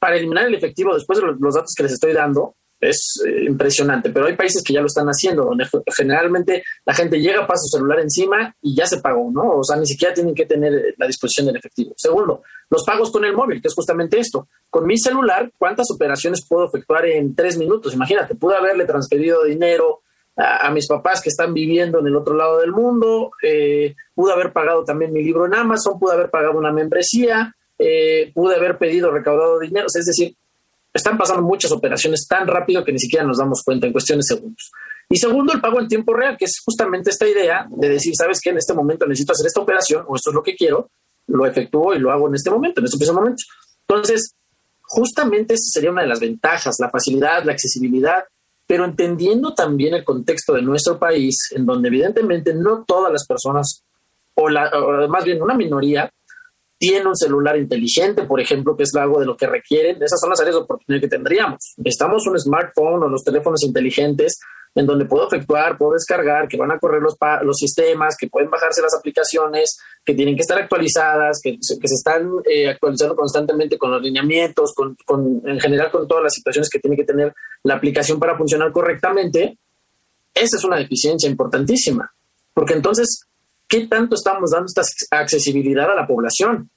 [0.00, 4.10] para eliminar el efectivo, después de los datos que les estoy dando, es eh, impresionante,
[4.10, 5.66] pero hay países que ya lo están haciendo, donde
[5.96, 9.58] generalmente la gente llega, pasa su celular encima y ya se pagó, ¿no?
[9.58, 11.92] O sea, ni siquiera tienen que tener eh, la disposición del efectivo.
[11.96, 14.48] Segundo, los pagos con el móvil, que es justamente esto.
[14.68, 17.94] Con mi celular, ¿cuántas operaciones puedo efectuar en tres minutos?
[17.94, 20.00] Imagínate, pude haberle transferido dinero
[20.36, 24.52] a, mis papás que están viviendo en el otro lado del mundo, eh, pude haber
[24.52, 27.54] pagado también mi libro en Amazon, pude haber pagado una membresía,
[28.34, 30.36] pude haber pedido, recaudado dinero, es decir,
[30.92, 34.36] están pasando muchas operaciones tan rápido que ni siquiera nos damos cuenta en cuestiones de
[34.36, 34.70] segundos.
[35.08, 38.40] Y segundo, el pago en tiempo real, que es justamente esta idea de decir, sabes
[38.40, 40.90] que en este momento necesito hacer esta operación o esto es lo que quiero,
[41.26, 43.42] lo efectúo y lo hago en este momento, en este preciso momento.
[43.86, 44.34] Entonces,
[44.82, 48.24] justamente esa sería una de las ventajas, la facilidad, la accesibilidad,
[48.66, 53.82] pero entendiendo también el contexto de nuestro país, en donde evidentemente no todas las personas,
[54.34, 56.10] o, la, o más bien una minoría,
[56.82, 60.02] tiene un celular inteligente, por ejemplo, que es algo de lo que requieren.
[60.02, 61.74] Esas son las áreas de oportunidad que tendríamos.
[61.76, 64.40] Necesitamos un smartphone o los teléfonos inteligentes
[64.74, 68.50] en donde puedo efectuar, puedo descargar, que van a correr los, los sistemas, que pueden
[68.50, 73.92] bajarse las aplicaciones, que tienen que estar actualizadas, que, se están eh, actualizando constantemente con
[73.92, 77.74] los lineamientos, con, con, en general con todas las situaciones que tiene que tener la
[77.74, 79.56] aplicación para funcionar correctamente.
[80.34, 82.12] Esa es una deficiencia importantísima,
[82.52, 83.28] porque entonces
[83.72, 86.68] ¿qué tanto estamos dando esta accesibilidad a la población?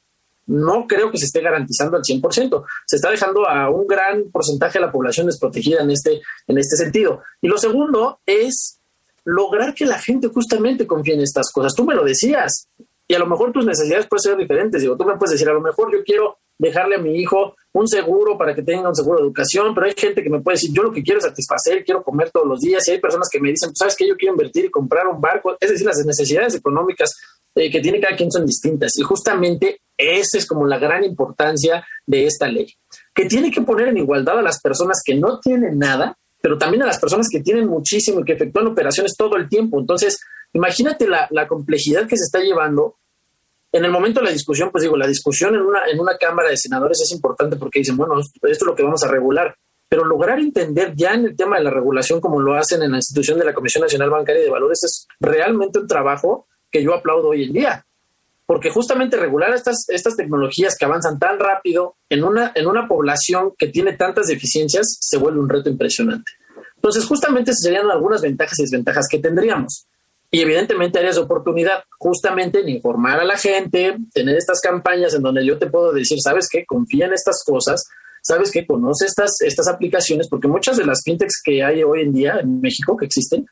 [0.47, 2.63] No creo que se esté garantizando al 100%.
[2.85, 6.77] Se está dejando a un gran porcentaje de la población desprotegida en este, en este
[6.77, 7.21] sentido.
[7.41, 8.79] Y lo segundo es
[9.25, 11.75] lograr que la gente justamente confíe en estas cosas.
[11.75, 12.69] Tú me lo decías,
[13.09, 14.81] y a lo mejor tus necesidades pueden ser diferentes.
[14.81, 17.87] Digo, tú me puedes decir, a lo mejor yo quiero dejarle a mi hijo un
[17.87, 20.71] seguro para que tenga un seguro de educación, pero hay gente que me puede decir,
[20.73, 23.39] yo lo que quiero es satisfacer, quiero comer todos los días, y hay personas que
[23.39, 25.97] me dicen, pues, sabes que yo quiero invertir y comprar un barco, es decir, las
[26.05, 27.11] necesidades económicas
[27.55, 31.85] eh, que tiene cada quien son distintas, y justamente esa es como la gran importancia
[32.05, 32.73] de esta ley,
[33.13, 36.83] que tiene que poner en igualdad a las personas que no tienen nada, pero también
[36.83, 39.79] a las personas que tienen muchísimo y que efectúan operaciones todo el tiempo.
[39.79, 40.19] Entonces,
[40.53, 42.97] imagínate la, la complejidad que se está llevando
[43.71, 46.49] en el momento de la discusión, pues digo, la discusión en una, en una Cámara
[46.49, 49.55] de Senadores es importante porque dicen, bueno, esto, es lo que vamos a regular,
[49.89, 52.97] pero lograr entender ya en el tema de la regulación como lo hacen en la
[52.97, 57.29] institución de la Comisión Nacional Bancaria de Valores es realmente un trabajo que yo aplaudo
[57.29, 57.85] hoy en día,
[58.45, 63.53] porque justamente regular estas, estas tecnologías que avanzan tan rápido en una, en una población
[63.57, 66.31] que tiene tantas deficiencias se vuelve un reto impresionante.
[66.75, 69.87] Entonces, justamente serían algunas ventajas y desventajas que tendríamos
[70.31, 75.21] y evidentemente áreas de oportunidad, justamente en informar a la gente, tener estas campañas en
[75.21, 77.85] donde yo te puedo decir, sabes qué, confía en estas cosas,
[78.21, 82.13] sabes qué, conoce estas, estas aplicaciones, porque muchas de las fintechs que hay hoy en
[82.13, 83.45] día en México que existen,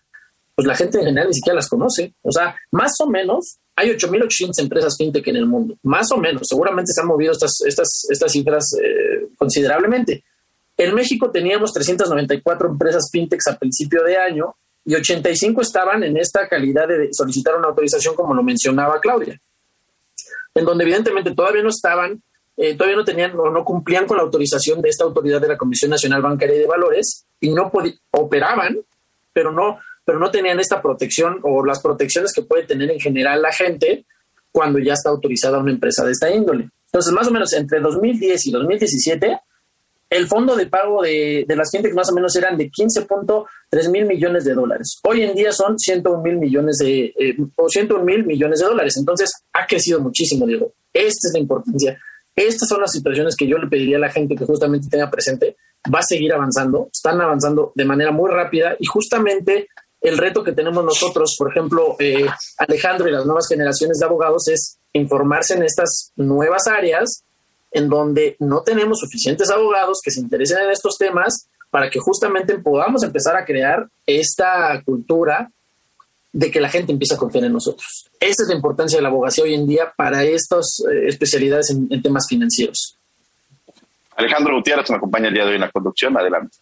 [0.55, 2.13] pues la gente en general ni siquiera las conoce.
[2.21, 6.47] O sea, más o menos hay 8.800 empresas fintech en el mundo, más o menos,
[6.47, 10.23] seguramente se han movido estas, estas, estas cifras eh, considerablemente.
[10.77, 14.55] En México teníamos 394 empresas fintechs a principio de año
[14.86, 19.39] y 85 estaban en esta calidad de solicitar una autorización, como lo mencionaba Claudia,
[20.54, 22.22] en donde evidentemente todavía no estaban,
[22.58, 25.58] eh, todavía no tenían o no cumplían con la autorización de esta autoridad de la
[25.58, 27.72] Comisión Nacional Bancaria y de Valores y no
[28.12, 28.78] operaban,
[29.32, 33.41] pero no, pero no tenían esta protección o las protecciones que puede tener en general
[33.41, 34.06] la gente
[34.52, 36.69] cuando ya está autorizada una empresa de esta índole.
[36.86, 39.39] Entonces, más o menos entre 2010 y 2017,
[40.13, 44.45] el fondo de pago de, las fintech más o menos eran de 15.3 mil millones
[44.45, 44.99] de dólares.
[45.04, 48.95] Hoy en día son 101 mil millones de, eh, o 101 mil millones de dólares.
[48.97, 50.71] Entonces, ha crecido muchísimo, Diego.
[50.93, 51.99] Esta es la importancia.
[52.36, 55.58] Estas son las situaciones que yo le pediría a la gente que justamente tenga presente.
[55.91, 59.67] Va a seguir avanzando, están avanzando de manera muy rápida y justamente
[59.99, 62.28] el reto que tenemos nosotros, por ejemplo, eh,
[62.60, 67.23] Alejandro y las nuevas generaciones de abogados, es informarse en estas nuevas áreas
[67.73, 72.59] en donde no tenemos suficientes abogados que se interesen en estos temas para que justamente
[72.59, 75.49] podamos empezar a crear esta cultura
[76.31, 78.09] de que la gente empiece a confiar en nosotros.
[78.19, 81.88] Esa es la importancia de la abogacía hoy en día para estas eh, especialidades en,
[81.89, 82.95] en temas financieros.
[84.15, 86.17] Alejandro Gutiérrez me acompaña el día de hoy en la conducción.
[86.17, 86.57] Adelante.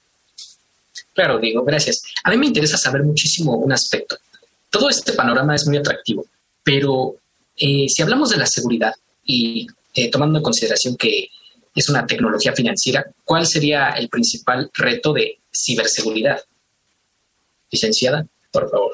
[1.14, 2.02] Claro, digo, gracias.
[2.24, 4.18] A mí me interesa saber muchísimo un aspecto.
[4.70, 6.26] Todo este panorama es muy atractivo,
[6.64, 7.16] pero
[7.58, 8.94] eh, si hablamos de la seguridad
[9.26, 11.30] y eh, tomando en consideración que
[11.74, 16.42] es una tecnología financiera, ¿cuál sería el principal reto de ciberseguridad?
[17.70, 18.92] Licenciada, por favor.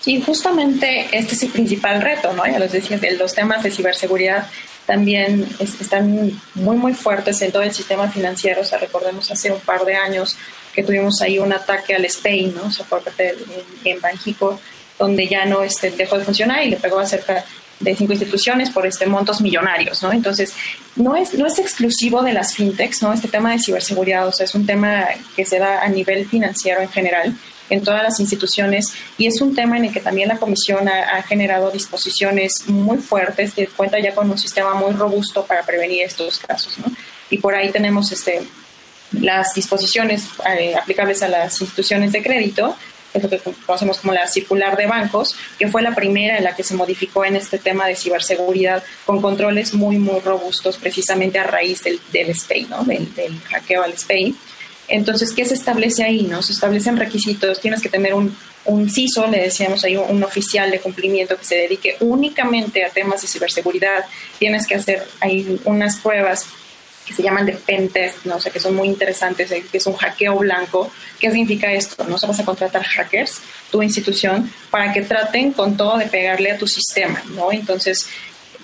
[0.00, 2.46] Sí, justamente este es el principal reto, ¿no?
[2.46, 4.46] Ya los decía, los temas de ciberseguridad
[4.86, 8.60] también están muy, muy fuertes en todo el sistema financiero.
[8.60, 10.36] O sea, recordemos hace un par de años
[10.72, 12.66] que tuvimos ahí un ataque al SPEI, ¿no?
[12.66, 14.60] O sea, por parte de, en Banjico,
[14.98, 17.44] donde ya no este, dejó de funcionar y le pegó a cerca
[17.80, 20.12] de cinco instituciones por este montos millonarios, ¿no?
[20.12, 20.54] Entonces,
[20.96, 23.12] no es, no es exclusivo de las fintechs, ¿no?
[23.12, 26.80] Este tema de ciberseguridad, o sea, es un tema que se da a nivel financiero
[26.80, 27.36] en general
[27.68, 31.22] en todas las instituciones y es un tema en el que también la Comisión ha,
[31.22, 36.38] generado disposiciones muy fuertes que cuenta ya con un sistema muy robusto para prevenir estos
[36.38, 36.86] casos, ¿no?
[37.28, 38.42] Y por ahí tenemos este,
[39.12, 42.76] las disposiciones eh, aplicables a las instituciones de crédito,
[43.16, 46.54] es lo que conocemos como la circular de bancos, que fue la primera en la
[46.54, 51.44] que se modificó en este tema de ciberseguridad con controles muy, muy robustos precisamente a
[51.44, 52.84] raíz del, del SPEI, ¿no?
[52.84, 54.34] del, del hackeo al SPEI.
[54.88, 56.22] Entonces, ¿qué se establece ahí?
[56.22, 56.42] No?
[56.42, 60.80] Se establecen requisitos, tienes que tener un, un CISO, le decíamos ahí, un, oficial de
[60.80, 64.04] cumplimiento que se dedique únicamente a temas de ciberseguridad,
[64.38, 66.46] tienes que hacer ahí unas pruebas
[67.06, 68.36] que se llaman de pentest, ¿no?
[68.36, 70.90] o sea, que son muy interesantes, eh, que es un hackeo blanco.
[71.20, 72.04] ¿Qué significa esto?
[72.04, 73.40] No se vas a contratar hackers,
[73.70, 77.52] tu institución, para que traten con todo de pegarle a tu sistema, ¿no?
[77.52, 78.08] Entonces,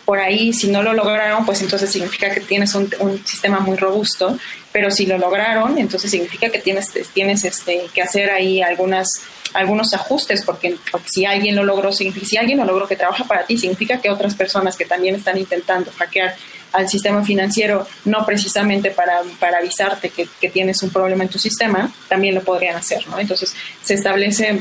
[0.04, 3.76] por ahí, si no lo lograron, pues entonces significa que tienes un, un, sistema muy
[3.76, 4.36] robusto,
[4.72, 9.08] pero si lo lograron, entonces significa que tienes, tienes este, que hacer ahí algunas,
[9.54, 13.56] algunos ajustes, porque, si alguien lo logró, si alguien lo logró que trabaja para ti,
[13.56, 16.34] significa que otras personas que también están intentando hackear
[16.72, 21.38] al sistema financiero, no precisamente para, para avisarte que, que, tienes un problema en tu
[21.38, 23.18] sistema, también lo podrían hacer, ¿no?
[23.18, 24.60] Entonces, se establece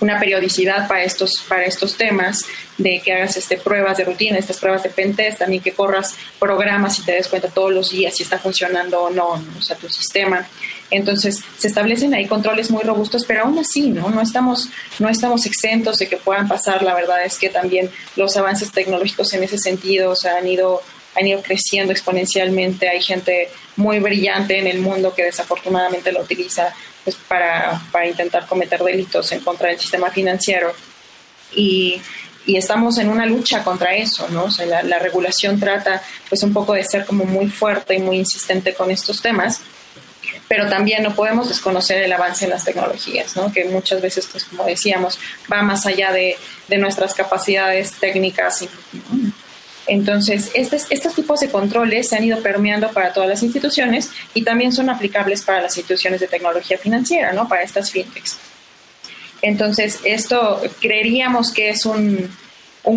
[0.00, 2.44] una periodicidad para estos, para estos temas,
[2.78, 6.98] de que hagas este, pruebas de rutina, estas pruebas de pentest, también que corras programas
[6.98, 9.88] y te des cuenta todos los días si está funcionando o no, o sea, tu
[9.88, 10.46] sistema.
[10.90, 14.08] Entonces, se establecen ahí controles muy robustos, pero aún así, ¿no?
[14.10, 16.82] No estamos, no estamos exentos de que puedan pasar.
[16.82, 20.82] La verdad es que también los avances tecnológicos en ese sentido o han ido
[21.20, 22.88] han ido creciendo exponencialmente.
[22.88, 28.46] Hay gente muy brillante en el mundo que desafortunadamente lo utiliza pues, para, para intentar
[28.46, 30.72] cometer delitos en contra del sistema financiero.
[31.54, 32.00] Y,
[32.46, 34.44] y estamos en una lucha contra eso, ¿no?
[34.44, 37.98] O sea, la, la, regulación trata pues un poco de ser como muy fuerte y
[37.98, 39.60] muy insistente con estos temas,
[40.48, 43.52] pero también no podemos desconocer el avance en las tecnologías, ¿no?
[43.52, 45.18] Que muchas veces, pues como decíamos,
[45.52, 46.36] va más allá de,
[46.68, 48.62] de nuestras capacidades técnicas.
[48.92, 49.29] ¿no?
[49.90, 54.72] Entonces, estos, tipos de controles se han ido permeando para todas las instituciones y también
[54.72, 57.48] son aplicables para las instituciones de tecnología financiera, ¿no?
[57.48, 58.38] Para estas fintechs.
[59.42, 62.30] Entonces, esto creeríamos que es un,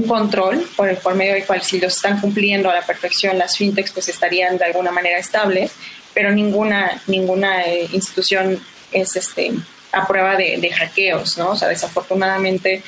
[0.07, 3.57] control por, el, por medio del cual si lo están cumpliendo a la perfección las
[3.57, 5.71] fintechs, pues estarían de alguna manera estables,
[6.13, 9.51] pero ninguna, ninguna eh, institución es este,
[9.91, 11.49] a prueba de, de, hackeos, ¿no?
[11.49, 12.83] O sea, desafortunadamente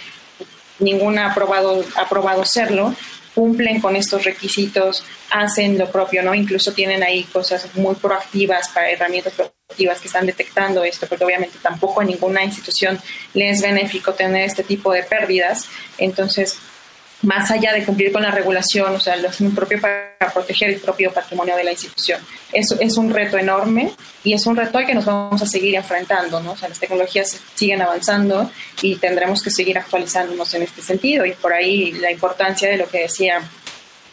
[0.77, 2.93] ninguna ha probado, ha probado serlo
[3.35, 6.33] cumplen con estos requisitos, hacen lo propio, ¿no?
[6.33, 11.57] Incluso tienen ahí cosas muy proactivas para herramientas proactivas que están detectando esto, porque obviamente
[11.61, 12.97] tampoco a ninguna institución
[13.33, 15.67] le es benéfico tener este tipo de pérdidas.
[15.97, 16.57] Entonces,
[17.25, 20.79] más allá de cumplir con la regulación, o sea, lo hacen propio para proteger el
[20.79, 22.21] propio patrimonio de la institución.
[22.53, 23.91] Eso es un reto enorme
[24.23, 26.51] y es un reto al que nos vamos a seguir enfrentando, ¿no?
[26.51, 28.49] O sea, las tecnologías siguen avanzando
[28.81, 32.87] y tendremos que seguir actualizándonos en este sentido y por ahí la importancia de lo
[32.87, 33.41] que decía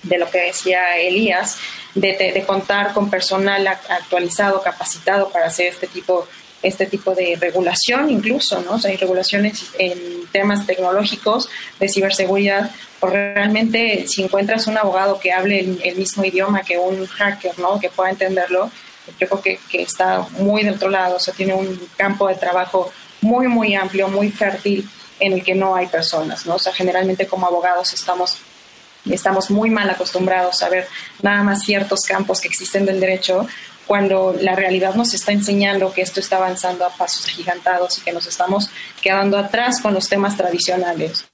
[0.03, 1.59] de lo que decía Elías,
[1.95, 6.27] de, de, de contar con personal actualizado, capacitado para hacer este tipo
[6.63, 8.75] este tipo de regulación incluso, ¿no?
[8.75, 11.49] O sea, hay regulaciones en temas tecnológicos
[11.79, 17.07] de ciberseguridad, o realmente si encuentras un abogado que hable el, mismo idioma que un
[17.07, 17.81] hacker, ¿no?
[17.81, 18.71] Que pueda entenderlo,
[19.19, 22.93] yo creo que, está muy del otro lado, o sea, tiene un campo de trabajo
[23.21, 24.89] muy, muy amplio, muy fértil
[25.19, 26.55] en el que no hay personas, ¿no?
[26.55, 28.39] O sea, generalmente como abogados estamos
[29.11, 30.87] estamos muy mal acostumbrados a ver
[31.23, 33.49] nada más ciertos campos que existen del derecho
[33.87, 38.12] cuando la realidad nos está enseñando que esto está avanzando a pasos agigantados y que
[38.12, 38.70] nos estamos
[39.01, 41.26] quedando atrás con los temas tradicionales.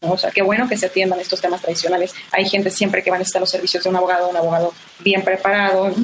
[0.00, 2.14] O sea, qué bueno que se atiendan estos temas tradicionales.
[2.30, 5.22] Hay gente siempre que va a necesitar los servicios de un abogado, un abogado bien
[5.22, 5.94] preparado,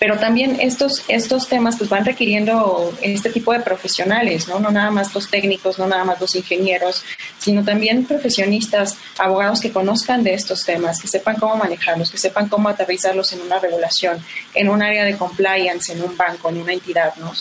[0.00, 4.58] pero también estos, estos temas pues van requiriendo este tipo de profesionales, ¿no?
[4.58, 7.04] No nada más los técnicos, no nada más los ingenieros,
[7.38, 12.48] sino también profesionistas, abogados que conozcan de estos temas, que sepan cómo manejarlos, que sepan
[12.48, 14.24] cómo aterrizarlos en una regulación,
[14.54, 17.34] en un área de compliance, en un banco, en una entidad, ¿no?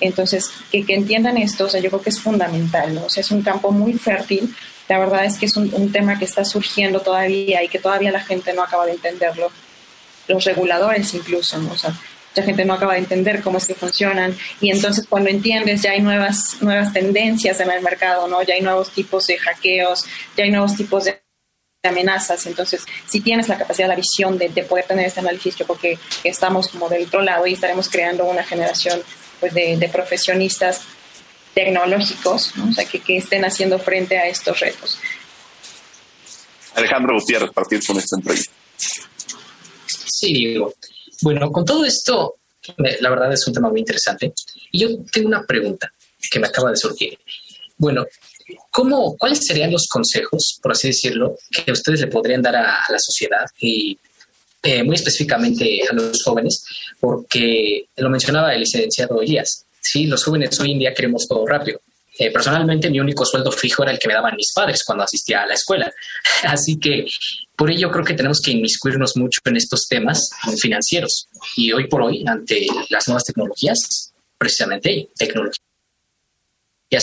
[0.00, 3.04] entonces, que, entiendan esto, o sea, yo creo que es fundamental, ¿no?
[3.04, 4.52] O sea, es un campo muy fértil.
[4.88, 8.20] La verdad es que es un tema que está surgiendo todavía y que todavía la
[8.20, 9.52] gente no acaba de entenderlo
[10.32, 11.72] los reguladores incluso, ¿no?
[11.72, 15.28] o sea, mucha gente no acaba de entender cómo es que funcionan y entonces cuando
[15.28, 18.42] entiendes ya hay nuevas, nuevas tendencias en el mercado, ¿no?
[18.42, 20.06] Ya hay nuevos tipos de hackeos,
[20.36, 21.22] ya hay nuevos tipos de
[21.82, 22.46] amenazas.
[22.46, 25.98] Entonces, si tienes la capacidad, la visión de, poder tener este análisis, yo creo que,
[26.24, 29.02] estamos como del otro lado y estaremos creando una generación
[29.40, 30.82] pues, de, profesionistas
[31.54, 32.72] tecnológicos, ¿no?
[32.72, 34.98] sea, que, que, estén haciendo frente a estos retos.
[36.74, 38.52] Alejandro Gutiérrez, partir con esta entrevista.
[40.22, 40.72] Sí, digo.
[41.22, 42.36] Bueno, con todo esto,
[42.76, 44.32] la verdad es un tema muy interesante.
[44.70, 45.92] Y yo tengo una pregunta
[46.30, 47.18] que me acaba de surgir.
[47.76, 48.06] Bueno,
[48.70, 52.98] ¿cómo, ¿cuáles serían los consejos, por así decirlo, que ustedes le podrían dar a, la
[53.00, 53.98] sociedad y
[54.62, 56.64] eh, muy específicamente a los jóvenes?
[57.00, 59.64] Porque lo mencionaba el licenciado Elías.
[59.80, 61.80] Sí, los jóvenes hoy en día queremos todo rápido.
[62.18, 65.42] Eh, personalmente, mi único sueldo fijo era el que me daban mis padres cuando asistía
[65.42, 65.90] a la escuela.
[66.44, 67.06] Así que
[67.56, 71.28] por ello creo que tenemos que inmiscuirnos mucho en estos temas financieros.
[71.56, 75.60] Y hoy por hoy, ante las nuevas tecnologías, precisamente tecnologías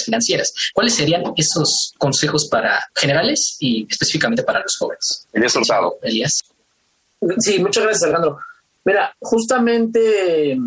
[0.04, 5.28] financieras, ¿cuáles serían esos consejos para generales y específicamente para los jóvenes?
[5.34, 5.98] Elías Hurtado.
[6.04, 6.44] Elías.
[7.40, 8.38] Sí, muchas gracias, Alejandro.
[8.86, 10.58] Mira, justamente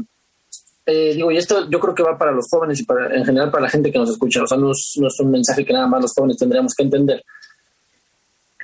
[0.85, 3.51] eh, digo, y esto yo creo que va para los jóvenes y para, en general
[3.51, 5.72] para la gente que nos escucha, o sea, no es, no es un mensaje que
[5.72, 7.22] nada más los jóvenes tendríamos que entender.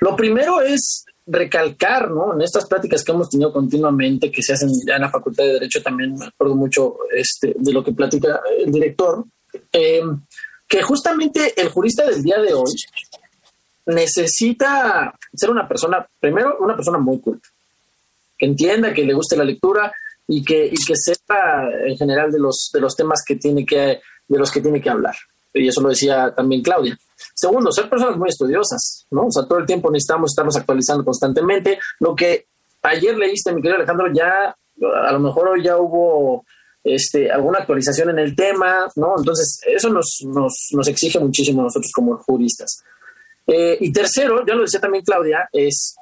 [0.01, 2.33] Lo primero es recalcar, ¿no?
[2.33, 5.53] En estas pláticas que hemos tenido continuamente, que se hacen ya en la Facultad de
[5.53, 9.23] Derecho, también me acuerdo mucho este, de lo que platica el director,
[9.71, 10.01] eh,
[10.67, 12.71] que justamente el jurista del día de hoy
[13.85, 17.47] necesita ser una persona, primero, una persona muy culta,
[18.37, 19.91] que entienda, que le guste la lectura
[20.31, 23.99] y que, y que sepa en general de los, de los temas que tiene que,
[24.27, 25.15] de los que tiene que hablar.
[25.55, 26.95] Y eso lo decía también Claudia.
[27.33, 29.25] Segundo, ser personas muy estudiosas, ¿no?
[29.25, 31.79] O sea, todo el tiempo necesitamos estarnos actualizando constantemente.
[31.99, 32.45] Lo que
[32.83, 34.55] ayer leíste, mi querido Alejandro, ya
[35.07, 36.45] a lo mejor hoy ya hubo
[36.83, 39.15] este, alguna actualización en el tema, ¿no?
[39.17, 42.83] Entonces, eso nos, nos, nos exige muchísimo nosotros como juristas.
[43.47, 45.95] Eh, y tercero, ya lo decía también Claudia, es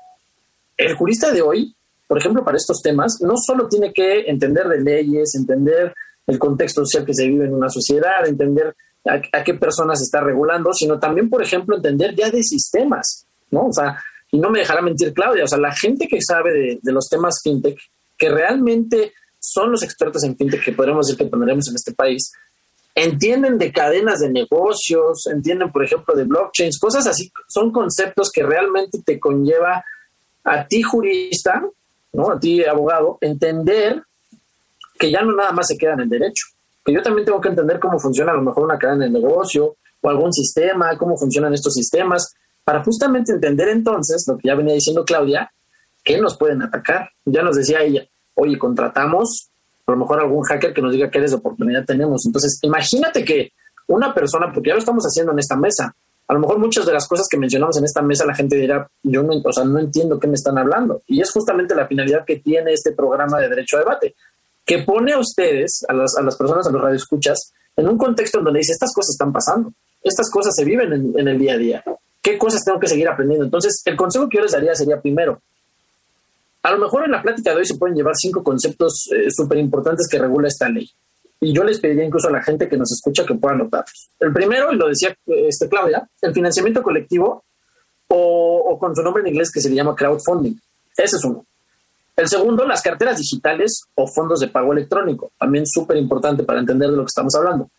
[0.75, 1.76] el jurista de hoy,
[2.07, 5.93] por ejemplo, para estos temas, no solo tiene que entender de leyes, entender
[6.25, 10.73] el contexto social que se vive en una sociedad, entender a, qué personas está regulando,
[10.73, 13.67] sino también, por ejemplo, entender ya de sistemas, ¿no?
[13.67, 14.01] O sea,
[14.31, 17.39] y no me dejará mentir Claudia, o sea, la gente que sabe de, los temas
[17.43, 17.77] fintech,
[18.17, 22.31] que realmente son los expertos en fintech que podremos decir que tendremos en este país,
[22.95, 28.43] entienden de cadenas de negocios, entienden, por ejemplo, de blockchains, cosas así, son conceptos que
[28.43, 29.85] realmente te conlleva
[30.43, 31.63] a ti jurista,
[32.13, 32.31] ¿no?
[32.31, 34.03] A ti abogado, entender
[34.97, 36.47] que ya no nada más se queda en el derecho,
[36.83, 39.75] que yo también tengo que entender cómo funciona a lo mejor una cadena de negocio
[40.01, 42.33] o algún sistema, cómo funcionan estos sistemas,
[42.63, 45.51] para justamente entender entonces lo que ya venía diciendo Claudia,
[46.03, 47.09] que nos pueden atacar.
[47.25, 49.49] Ya nos decía ella, oye, contratamos
[49.85, 52.25] a lo mejor algún hacker que nos diga qué áreas de oportunidad tenemos.
[52.25, 53.51] Entonces, imagínate que
[53.87, 55.95] una persona, porque ya lo estamos haciendo en esta mesa,
[56.27, 58.89] a lo mejor muchas de las cosas que mencionamos en esta mesa la gente dirá,
[59.03, 61.01] yo no, o sea, no entiendo qué me están hablando.
[61.07, 64.15] Y es justamente la finalidad que tiene este programa de derecho a debate
[64.67, 68.39] que pone a ustedes, a las, a las personas, a los radioescuchas, en un contexto
[68.39, 69.71] en donde dice, estas cosas están pasando,
[70.03, 71.83] estas cosas se viven en, el día a día,
[72.21, 73.45] ¿qué cosas tengo que seguir aprendiendo?
[73.45, 75.41] Entonces, el consejo que yo les daría sería primero,
[76.63, 79.57] a lo mejor en la plática de hoy se pueden llevar cinco conceptos eh, súper
[79.57, 80.89] importantes que regula esta ley.
[81.39, 84.09] Y yo les pediría incluso a la gente que nos escucha que pueda anotarlos.
[84.19, 87.43] El primero, y lo decía este, Claudia, el financiamiento colectivo
[88.07, 90.55] o, con su nombre en inglés que se le llama crowdfunding.
[90.95, 91.45] Ese es uno.
[92.15, 96.89] El segundo, las carteras digitales o fondos de pago electrónico, también súper importante para entender
[96.89, 97.69] de lo que estamos hablando.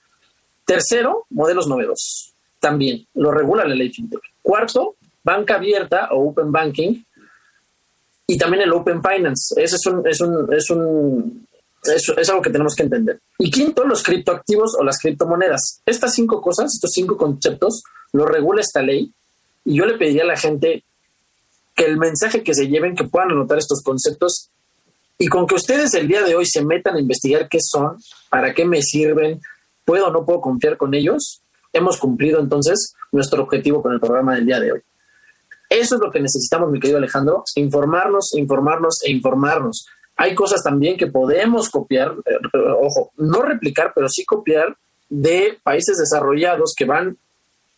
[0.65, 4.21] Tercero, modelos novedosos, también lo regula la ley FinTech.
[4.41, 4.95] Cuarto,
[5.25, 7.03] banca abierta o open banking
[8.29, 9.61] y también el open finance.
[9.61, 11.48] Ese es un, es un, es un
[11.85, 13.21] es, algo que tenemos que entender.
[13.39, 15.81] Y quinto, los criptoactivos o las criptomonedas.
[15.87, 19.13] Estas cinco cosas, estos cinco conceptos, lo regula esta ley.
[19.65, 20.85] Y yo le pediría a la gente
[21.75, 24.51] que el mensaje que se lleven, que puedan anotar estos conceptos
[25.19, 27.99] y con que ustedes el día de hoy se metan a investigar qué son,
[28.31, 29.41] para qué me sirven,
[29.85, 34.37] puedo o no puedo confiar con ellos, hemos cumplido entonces nuestro objetivo con el programa
[34.37, 34.81] del día de hoy.
[35.69, 39.87] Eso es lo que necesitamos, mi querido Alejandro, informarnos, informarnos e informarnos.
[40.21, 44.77] Hay cosas también que podemos copiar, eh, ojo, no replicar, pero sí copiar
[45.09, 47.17] de países desarrollados que van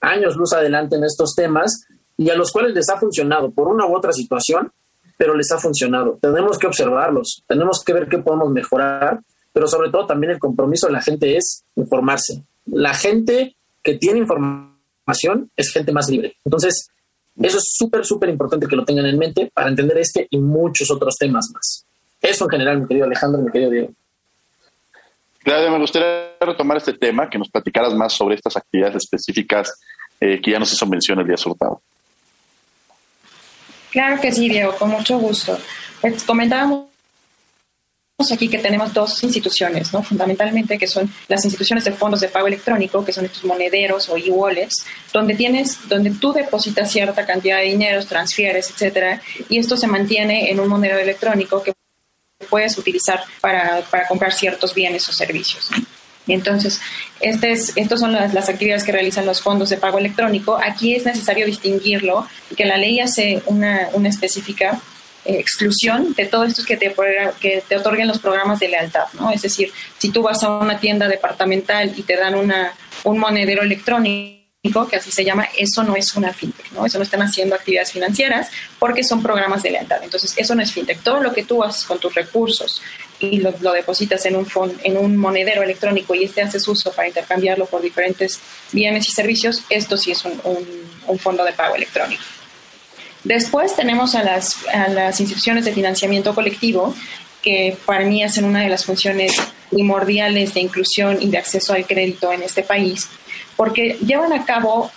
[0.01, 1.87] años luz adelante en estos temas
[2.17, 4.73] y a los cuales les ha funcionado por una u otra situación,
[5.19, 6.19] pero les ha funcionado.
[6.19, 9.21] Tenemos que observarlos, tenemos que ver qué podemos mejorar,
[9.53, 12.43] pero sobre todo también el compromiso de la gente es informarse.
[12.65, 16.37] La gente que tiene información es gente más libre.
[16.43, 16.89] Entonces,
[17.39, 20.91] eso es súper, súper importante que lo tengan en mente para entender este y muchos
[20.91, 21.85] otros temas más.
[22.31, 23.89] Eso en general, mi querido Alejandro, mi querido Diego.
[25.43, 29.81] Claudia, me gustaría retomar este tema, que nos platicaras más sobre estas actividades específicas
[30.21, 31.83] eh, que ya nos hizo mención el día surtado.
[33.91, 35.59] Claro que sí, Diego, con mucho gusto.
[36.01, 36.87] Pues, comentábamos
[38.33, 40.03] aquí que tenemos dos instituciones, ¿no?
[40.03, 44.17] fundamentalmente que son las instituciones de fondos de pago electrónico, que son estos monederos o
[44.17, 49.87] e-wallets, donde tienes, donde tú depositas cierta cantidad de dinero, transfieres, etcétera, y esto se
[49.87, 51.73] mantiene en un monedero electrónico que
[52.49, 55.71] puedes utilizar para, para comprar ciertos bienes o servicios.
[56.27, 56.81] Entonces,
[57.21, 60.59] este es, estas son las, las, actividades que realizan los fondos de pago electrónico.
[60.63, 62.27] Aquí es necesario distinguirlo,
[62.57, 64.81] que la ley hace una, una específica
[65.25, 66.95] eh, exclusión de todo esto que te,
[67.41, 69.31] que te otorguen los programas de lealtad, ¿no?
[69.31, 72.73] Es decir, si tú vas a una tienda departamental y te dan una,
[73.05, 76.85] un monedero electrónico, que así se llama, eso no es una fintech, ¿no?
[76.85, 80.03] Eso no están haciendo actividades financieras porque son programas de lealtad.
[80.03, 81.03] Entonces, eso no es fintech.
[81.03, 82.83] Todo lo que tú haces con tus recursos
[83.19, 84.47] y lo, depositas en un,
[84.85, 88.39] en un monedero electrónico y este haces uso para intercambiarlo por diferentes
[88.71, 90.39] bienes y servicios, esto sí es un,
[91.07, 92.23] un, fondo de pago electrónico.
[93.25, 96.95] Después tenemos a las, a las instituciones de financiamiento colectivo,
[97.43, 99.35] que para mí hacen una de las funciones
[99.71, 103.09] primordiales de inclusión y de acceso al crédito en este país
[103.61, 104.91] porque llevan a cabo,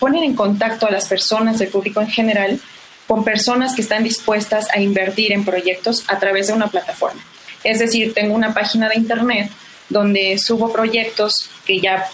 [0.00, 2.58] ponen en contacto a las personas del público en general
[3.06, 7.24] con personas que están dispuestas a invertir en proyectos a través de una plataforma.
[7.62, 9.52] Es decir, tengo una página de internet
[9.88, 12.04] donde subo proyectos que ya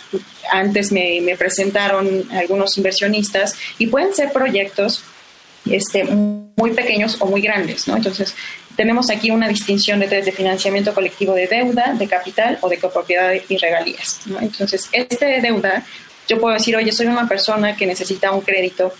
[0.50, 5.02] antes me, me presentaron algunos inversionistas y pueden ser proyectos
[5.64, 7.96] este, muy pequeños o muy grandes, ¿no?
[7.96, 8.34] Entonces,
[8.76, 13.32] tenemos aquí una distinción de, de financiamiento colectivo de deuda, de capital o de copropiedad
[13.48, 14.20] y regalías.
[14.40, 15.84] Entonces, este de deuda,
[16.28, 18.92] yo puedo decir, oye, soy una persona que necesita un crédito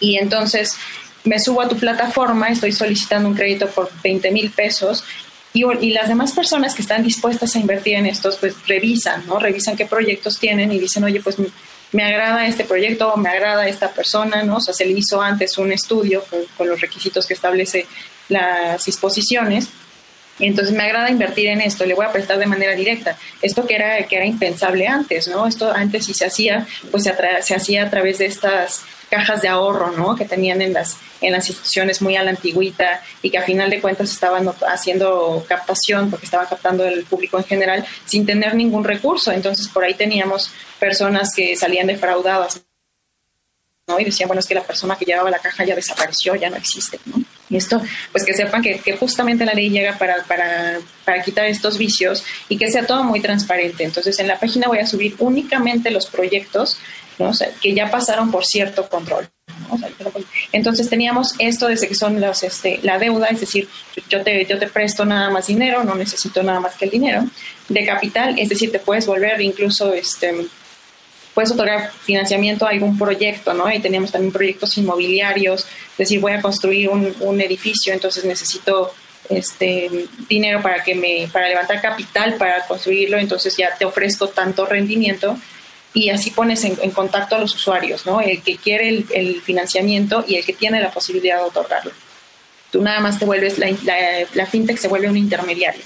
[0.00, 0.76] y entonces
[1.24, 5.04] me subo a tu plataforma, estoy solicitando un crédito por 20 mil pesos
[5.52, 9.38] y, y, las demás personas que están dispuestas a invertir en estos, pues revisan, ¿no?
[9.38, 11.36] Revisan qué proyectos tienen y dicen, oye, pues
[11.92, 14.56] me agrada este proyecto, me agrada esta persona, ¿no?
[14.56, 17.86] O sea, se le hizo antes un estudio con, con los requisitos que establece
[18.32, 19.68] las disposiciones.
[20.38, 23.16] Entonces me agrada invertir en esto, le voy a prestar de manera directa.
[23.42, 25.46] Esto que era, que era impensable antes, ¿no?
[25.46, 29.92] Esto antes si se hacía, pues se, hacía a través de estas cajas de ahorro,
[29.92, 30.16] ¿no?
[30.16, 33.68] Que tenían en las, en las instituciones muy a la antigüita y que a final
[33.68, 38.84] de cuentas estaban haciendo captación porque estaban captando el público en general sin tener ningún
[38.84, 39.30] recurso.
[39.32, 42.62] Entonces por ahí teníamos personas que salían defraudadas,
[43.86, 44.00] ¿no?
[44.00, 46.56] Y decían, bueno, es que la persona que llevaba la caja ya desapareció, ya no
[46.56, 47.22] existe, ¿no?
[47.52, 47.82] Y esto,
[48.12, 52.56] pues que sepan que, justamente la ley llega para, para, para, quitar estos vicios y
[52.56, 53.84] que sea todo muy transparente.
[53.84, 56.78] Entonces, en la página voy a subir únicamente los proyectos
[57.60, 59.28] que ya pasaron por cierto control.
[60.50, 63.68] entonces teníamos esto desde que son los, este, la deuda, es decir,
[64.08, 67.24] yo te, yo te presto nada más dinero, no necesito nada más que el dinero.
[67.68, 70.34] De capital, es decir, te puedes volver incluso este,
[71.34, 73.72] puedes otorgar financiamiento a algún proyecto, ¿no?
[73.72, 78.92] Y teníamos también proyectos inmobiliarios, es decir, voy a construir un, un edificio, entonces necesito
[79.28, 79.88] este
[80.28, 85.38] dinero para que me para levantar capital para construirlo, entonces ya te ofrezco tanto rendimiento
[85.94, 88.20] y así pones en, contacto a los usuarios, ¿no?
[88.20, 91.92] El que quiere el, financiamiento y el que tiene la posibilidad de otorgarlo.
[92.70, 95.82] Tú nada más te vuelves, la, la, la fintech se vuelve un intermediario.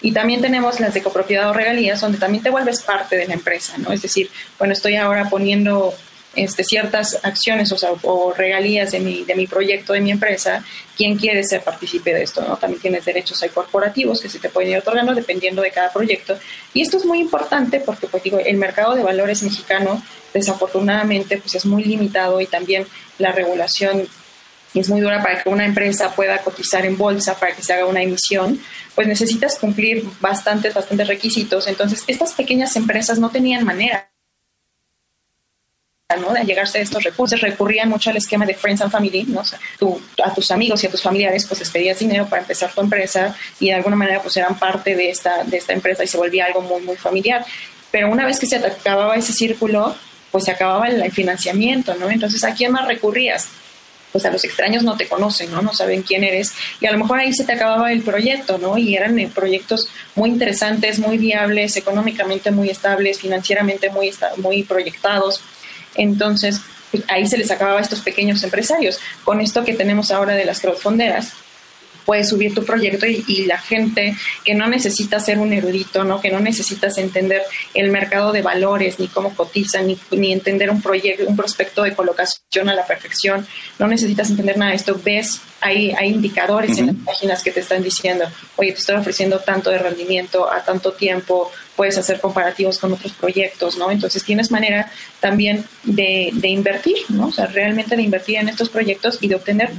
[0.00, 3.34] Y también tenemos las de copropiedad o regalías, donde también te vuelves parte de la
[3.34, 3.92] empresa, ¿no?
[3.92, 5.94] Es decir, bueno, estoy ahora poniendo
[6.36, 10.62] este, ciertas acciones o, regalías de mi, de mi proyecto, de mi empresa,
[10.94, 12.42] ¿quién quiere ser partícipe de esto?
[12.46, 12.58] ¿no?
[12.58, 16.38] También tienes derechos hay corporativos que se te pueden ir otorgando dependiendo de cada proyecto.
[16.74, 20.02] Y esto es muy importante porque, pues digo, el mercado de valores mexicano
[20.34, 22.86] desafortunadamente pues es muy limitado y también
[23.18, 24.06] la regulación
[24.80, 27.86] es muy dura para que una empresa pueda cotizar en bolsa, para que se haga
[27.86, 28.60] una emisión,
[28.94, 31.66] pues necesitas cumplir bastantes, bastantes requisitos.
[31.66, 34.10] Entonces, estas pequeñas empresas no tenían manera
[36.20, 36.32] ¿no?
[36.32, 39.42] de llegarse a estos recursos, recurrían mucho al esquema de Friends and Family, ¿no?
[40.24, 43.34] a tus amigos y a tus familiares pues les pedías dinero para empezar tu empresa
[43.58, 46.46] y de alguna manera pues eran parte de esta, de esta empresa y se volvía
[46.46, 47.44] algo muy, muy familiar.
[47.90, 49.96] Pero una vez que se acababa ese círculo,
[50.30, 52.10] pues se acababa el, financiamiento, ¿no?
[52.10, 53.48] Entonces, ¿a quién más recurrías?
[54.12, 55.62] Pues a los extraños no te conocen, ¿no?
[55.62, 56.52] No saben quién eres.
[56.80, 58.78] Y a lo mejor ahí se te acababa el proyecto, ¿no?
[58.78, 65.42] Y eran eh, proyectos muy interesantes, muy viables, económicamente muy estables, financieramente muy, muy proyectados.
[65.96, 66.60] Entonces,
[67.08, 68.98] ahí se les acababa a estos pequeños empresarios.
[69.24, 71.32] Con esto que tenemos ahora de las crowdfunderas,
[72.06, 76.20] puedes subir tu proyecto y, la gente que no necesita ser un erudito, ¿no?
[76.20, 77.42] que no necesitas entender
[77.74, 81.94] el mercado de valores, ni cómo cotizan, ni, ni entender un proyecto, un prospecto de
[81.94, 83.46] colocación a la perfección,
[83.78, 87.60] no necesitas entender nada de esto, ves, hay, hay indicadores en las páginas que te
[87.60, 88.24] están diciendo,
[88.56, 93.12] oye, te estoy ofreciendo tanto de rendimiento a tanto tiempo, puedes hacer comparativos con otros
[93.12, 93.90] proyectos, ¿no?
[93.90, 94.90] Entonces tienes manera
[95.20, 97.28] también de, de invertir, ¿no?
[97.28, 99.70] O sea, realmente de invertir en estos proyectos y de obtener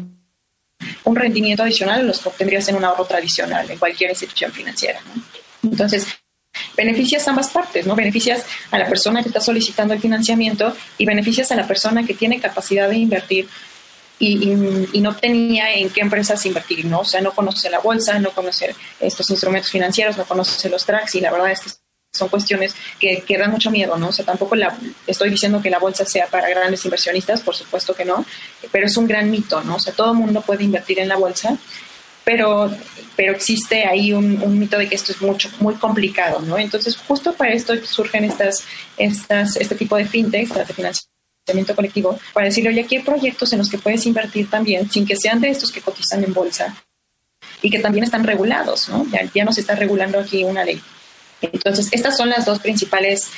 [1.03, 4.99] un rendimiento adicional a los que obtendrías en un ahorro tradicional en cualquier institución financiera.
[5.63, 6.07] Entonces,
[6.75, 7.95] beneficias ambas partes, ¿no?
[7.95, 12.13] Beneficias a la persona que está solicitando el financiamiento y beneficias a la persona que
[12.13, 13.47] tiene capacidad de invertir
[14.19, 17.01] y, no tenía en qué empresas invertir, ¿no?
[17.01, 21.15] O sea, no conoce la bolsa, no conoce estos instrumentos financieros, no conoce los tracks
[21.15, 21.69] y la verdad es que
[22.17, 24.09] son cuestiones que, que, dan mucho miedo, ¿no?
[24.09, 27.93] O sea, tampoco la, estoy diciendo que la bolsa sea para grandes inversionistas, por supuesto
[27.93, 28.25] que no,
[28.71, 29.75] pero es un gran mito, ¿no?
[29.75, 31.57] O sea, todo el mundo puede invertir en la bolsa,
[32.27, 32.69] pero,
[33.15, 36.57] pero existe ahí un, mito de que esto es mucho, muy complicado, ¿no?
[36.57, 38.65] Entonces, justo para esto surgen estas,
[38.97, 43.59] estas, este tipo de fintechs, de financiamiento colectivo, para decirle, oye, aquí hay proyectos en
[43.59, 46.75] los que puedes invertir también, sin que sean de estos que cotizan en bolsa
[47.61, 49.05] y que también están regulados, ¿no?
[49.09, 50.81] Ya, ya nos está regulando aquí una ley.
[51.41, 53.29] Entonces, estas son las dos principales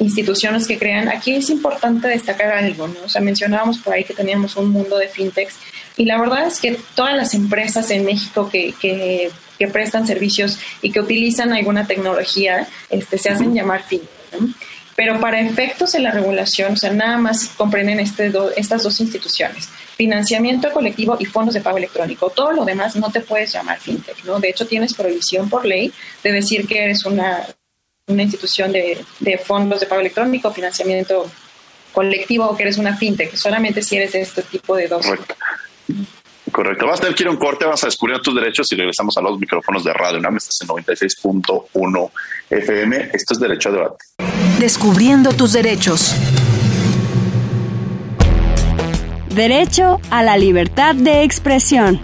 [0.00, 1.08] instituciones que crean.
[1.08, 3.00] Aquí es importante destacar algo, ¿no?
[3.04, 5.56] O sea, mencionábamos por ahí que teníamos un mundo de fintechs
[5.96, 9.30] y la verdad es que todas las empresas en México que, que,
[9.72, 14.08] prestan servicios y que utilizan alguna tecnología este, se hacen llamar fintech.
[14.96, 19.68] Pero para efectos de la regulación, o sea, nada más comprenden este estas dos instituciones,
[20.00, 22.30] financiamiento colectivo y fondos de pago electrónico.
[22.30, 24.40] Todo lo demás no te puedes llamar fintech, ¿no?
[24.40, 25.92] De hecho, tienes prohibición por ley
[26.24, 27.46] de decir que eres una,
[28.06, 31.30] una institución de, de fondos de pago electrónico, financiamiento
[31.92, 35.04] colectivo o que eres una fintech, solamente si eres de este tipo de dos.
[35.04, 35.34] Correcto.
[36.50, 36.86] Correcto.
[36.86, 39.14] Vas a tener que ir a un corte, vas a descubrir tus derechos y regresamos
[39.18, 40.18] a los micrófonos de radio.
[40.18, 42.10] UNAM, estás en 96.1
[42.48, 43.10] FM.
[43.12, 44.04] Esto es Derecho a Debate.
[44.58, 46.16] Descubriendo tus derechos.
[49.34, 52.00] Derecho a la libertad de expresión.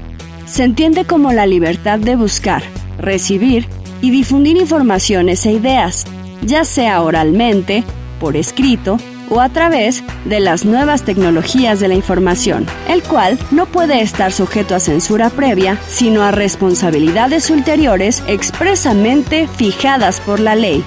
[0.46, 2.62] Se entiende como la libertad de buscar,
[2.98, 3.66] recibir
[4.00, 6.04] y difundir informaciones e ideas,
[6.42, 7.82] ya sea oralmente,
[8.20, 8.98] por escrito
[9.28, 14.32] o a través de las nuevas tecnologías de la información, el cual no puede estar
[14.32, 20.84] sujeto a censura previa, sino a responsabilidades ulteriores expresamente fijadas por la ley.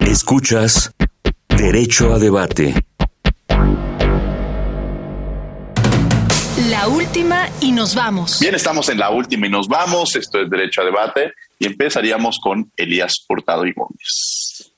[0.00, 0.93] Escuchas
[1.64, 2.74] Derecho a debate.
[6.68, 8.38] La última y nos vamos.
[8.38, 10.14] Bien, estamos en la última y nos vamos.
[10.14, 14.74] Esto es Derecho a debate y empezaríamos con Elías Hurtado y Gómez.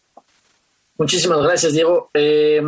[0.96, 2.08] Muchísimas gracias, Diego.
[2.14, 2.62] Eh,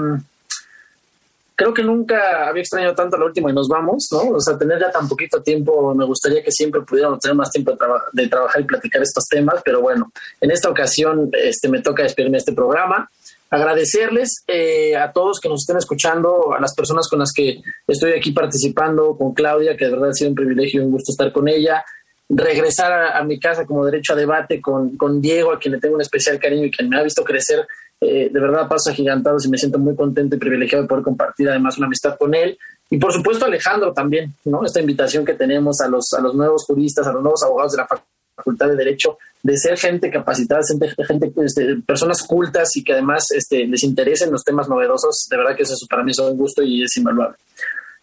[1.54, 4.30] creo que nunca había extrañado tanto la última y nos vamos, ¿no?
[4.30, 7.76] O sea, tener ya tan poquito tiempo, me gustaría que siempre pudiéramos tener más tiempo
[8.12, 10.10] de, trabajar y platicar estos temas, pero bueno,
[10.40, 13.08] en esta ocasión este, me toca despedirme de este programa
[13.50, 18.12] agradecerles eh, a todos que nos estén escuchando, a las personas con las que estoy
[18.12, 21.32] aquí participando, con Claudia, que de verdad ha sido un privilegio y un gusto estar
[21.32, 21.84] con ella,
[22.28, 25.94] regresar a, mi casa como derecho a debate con, con, Diego, a quien le tengo
[25.94, 27.66] un especial cariño y quien me ha visto crecer
[28.00, 31.48] eh, de verdad pasos agigantados y me siento muy contento y privilegiado de poder compartir
[31.48, 32.58] además una amistad con él.
[32.90, 34.64] Y por supuesto Alejandro también, ¿no?
[34.64, 37.78] Esta invitación que tenemos a los, a los nuevos juristas, a los nuevos abogados de
[37.78, 40.60] la Facultad de Derecho, de ser gente capacitada,
[41.06, 45.56] gente, este, personas cultas y que además este, les interesen los temas novedosos, de verdad
[45.56, 47.36] que eso para mí es un gusto y es invaluable.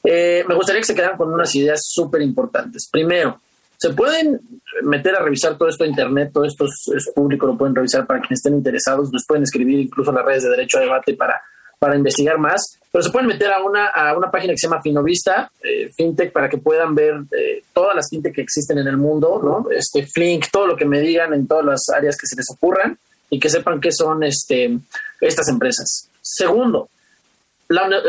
[0.04, 2.88] Eh, me gustaría que se quedaran con unas ideas súper importantes.
[2.92, 3.40] Primero,
[3.78, 4.40] Se pueden
[4.84, 8.22] meter a revisar todo esto a internet, todo esto es, público, lo pueden revisar para
[8.22, 11.42] quienes estén interesados, nos pueden escribir incluso en las redes de Derecho a Debate para,
[11.80, 14.82] para investigar más, pero se pueden meter a una, a una página que se llama
[14.82, 18.98] Finovista, eh, FinTech, para que puedan ver eh, todas las FinTech que existen en el
[18.98, 19.70] mundo, ¿no?
[19.70, 22.98] Este, Flink, todo lo que me digan en todas las áreas que se les ocurran
[23.30, 24.78] y que sepan qué son este,
[25.20, 26.10] estas empresas.
[26.22, 26.90] Segundo,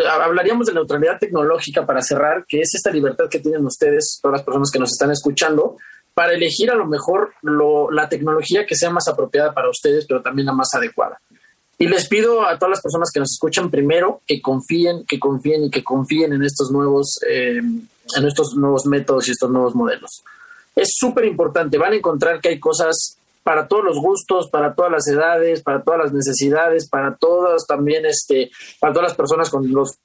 [0.09, 4.45] hablaríamos de neutralidad tecnológica para cerrar, que es esta libertad que tienen ustedes, todas las
[4.45, 5.77] personas que nos están escuchando,
[6.15, 10.47] para elegir a lo mejor la tecnología que sea más apropiada para ustedes, pero también
[10.47, 11.21] la más adecuada.
[11.79, 15.65] Y les pido a todas las personas que nos escuchan primero que confíen, que confíen
[15.65, 20.25] y que confíen en estos nuevos, eh, en estos nuevos métodos y estos nuevos modelos.
[20.75, 21.77] Es súper importante.
[21.77, 25.83] Van a encontrar que hay cosas para todos los gustos, para todas las edades, para
[25.83, 28.51] todas las necesidades, para todas también, este,
[28.81, 29.99] para todas las personas con los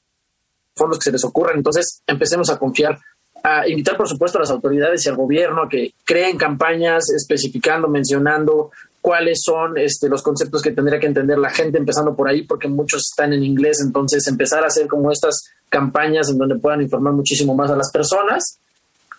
[0.76, 1.58] fondos que se les ocurran.
[1.58, 3.00] Entonces, empecemos a confiar,
[3.44, 7.88] a invitar, por supuesto, a las autoridades y al gobierno a que creen campañas especificando,
[7.88, 8.72] mencionando
[9.02, 12.68] cuáles son este, los conceptos que tendría que entender la gente, empezando por ahí, porque
[12.68, 13.82] muchos están en inglés.
[13.84, 17.92] Entonces, empezar a hacer como estas campañas en donde puedan informar muchísimo más a las
[17.92, 18.60] personas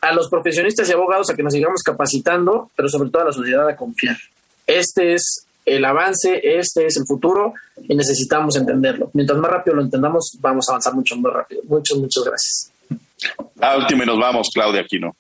[0.03, 3.33] a los profesionistas y abogados a que nos sigamos capacitando, pero sobre todo a la
[3.33, 4.17] sociedad a confiar.
[4.67, 7.55] Este es el avance, este es el futuro
[7.89, 9.11] y necesitamos entenderlo.
[9.15, 11.63] Mientras más rápido lo entendamos, vamos a avanzar mucho más rápido.
[11.69, 12.73] Muchas, muchas gracias.
[13.55, 15.15] La y nos vamos, Claudia Aquino.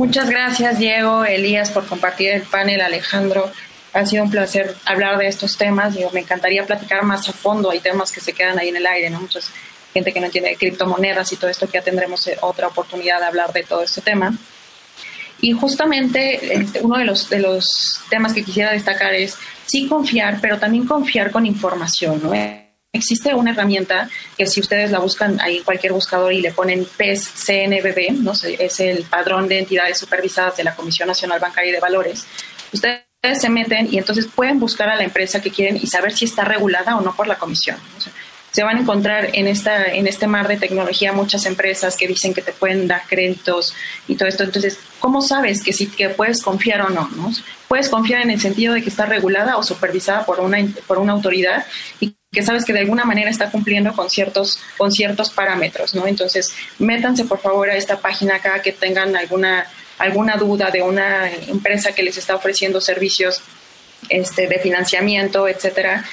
[0.00, 3.52] Muchas gracias, Diego, Elías, por compartir el panel, Alejandro.
[3.92, 5.94] Ha sido un placer hablar de estos temas.
[6.14, 7.70] Me encantaría platicar más a fondo.
[7.70, 9.20] Hay temas que se quedan ahí en el aire, ¿no?
[9.20, 9.50] Muchos
[9.92, 13.26] gente que no entiende criptomonedas y todo esto, que ya tendremos eh, otra oportunidad de
[13.26, 14.32] hablar de todo este tema.
[15.42, 19.36] Y justamente este, uno de los, de los temas que quisiera destacar es
[19.66, 22.22] sí confiar, pero también confiar con información.
[22.22, 22.32] ¿no?
[22.92, 27.30] Existe una herramienta que si ustedes la buscan ahí cualquier buscador y le ponen PES
[27.46, 28.32] CNBB, ¿no?
[28.32, 32.26] es el padrón de entidades supervisadas de la Comisión Nacional Bancaria y de Valores,
[32.72, 33.04] ustedes
[33.40, 36.44] se meten y entonces pueden buscar a la empresa que quieren y saber si está
[36.44, 37.76] regulada o no por la comisión
[38.50, 42.34] se van a encontrar en, esta, en este mar de tecnología muchas empresas que dicen
[42.34, 43.74] que te pueden dar créditos
[44.08, 44.42] y todo esto.
[44.42, 47.30] Entonces, ¿cómo sabes que sí que puedes confiar o no, no?
[47.68, 51.12] Puedes confiar en el sentido de que está regulada o supervisada por una, por una
[51.12, 51.64] autoridad
[52.00, 56.06] y que sabes que de alguna manera está cumpliendo con ciertos, con ciertos parámetros, ¿no?
[56.06, 59.66] Entonces, métanse por favor a esta página acá que tengan alguna,
[59.98, 63.42] alguna duda de una empresa que les está ofreciendo servicios
[64.08, 66.04] este, de financiamiento, etcétera,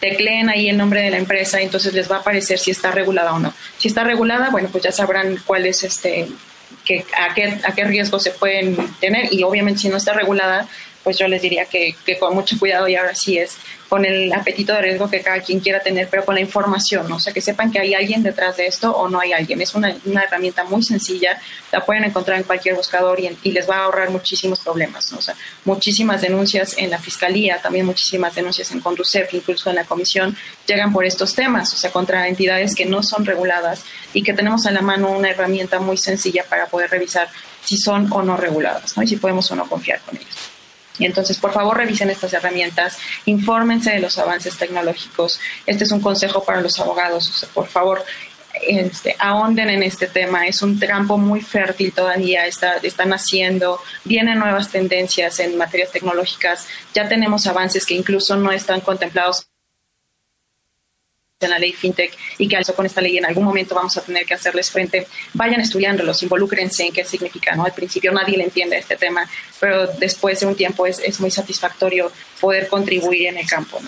[0.00, 3.34] tecleen ahí el nombre de la empresa entonces les va a aparecer si está regulada
[3.34, 3.52] o no.
[3.78, 6.28] Si está regulada, bueno, pues ya sabrán cuál es este,
[6.84, 10.68] que, a, qué, a qué riesgo se pueden tener y obviamente si no está regulada,
[11.02, 13.56] pues yo les diría que, que con mucho cuidado y ahora sí es
[13.88, 17.18] con el apetito de riesgo que cada quien quiera tener, pero con la información, o
[17.18, 19.62] sea, que sepan que hay alguien detrás de esto o no hay alguien.
[19.62, 21.40] Es una, una herramienta muy sencilla,
[21.72, 25.34] la pueden encontrar en cualquier buscador y, les va a ahorrar muchísimos problemas, o sea,
[25.64, 30.36] muchísimas denuncias en la fiscalía, también muchísimas denuncias en Conducef, incluso en la comisión,
[30.66, 34.66] llegan por estos temas, o sea, contra entidades que no son reguladas y que tenemos
[34.66, 37.28] a la mano una herramienta muy sencilla para poder revisar
[37.64, 39.02] si son o no reguladas, ¿no?
[39.02, 40.57] Y si podemos o no confiar con ellos.
[40.98, 45.40] Y entonces, por favor, revisen estas herramientas, infórmense de los avances tecnológicos.
[45.66, 47.46] Este es un consejo para los abogados.
[47.54, 48.04] por favor,
[48.66, 50.46] este, ahonden en este tema.
[50.46, 56.66] Es un campo muy fértil todavía, está, están haciendo, vienen nuevas tendencias en materias tecnológicas,
[56.94, 59.46] ya tenemos avances que incluso no están contemplados
[61.40, 64.00] en la ley FinTech y que al con esta ley en algún momento vamos a
[64.00, 67.64] tener que hacerles frente, vayan estudiándolos, involúcrense en qué significa, ¿no?
[67.64, 69.28] Al principio nadie le entiende este tema,
[69.60, 72.10] pero después de un tiempo es, es muy satisfactorio
[72.40, 73.80] poder contribuir en el campo,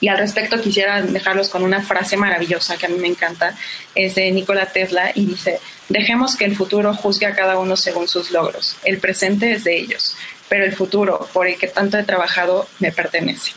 [0.00, 3.54] Y al respecto quisiera dejarlos con una frase maravillosa que a mí me encanta,
[3.94, 5.60] es de Nikola Tesla y dice,
[5.90, 9.76] dejemos que el futuro juzgue a cada uno según sus logros, el presente es de
[9.76, 10.16] ellos,
[10.48, 13.52] pero el futuro por el que tanto he trabajado me pertenece.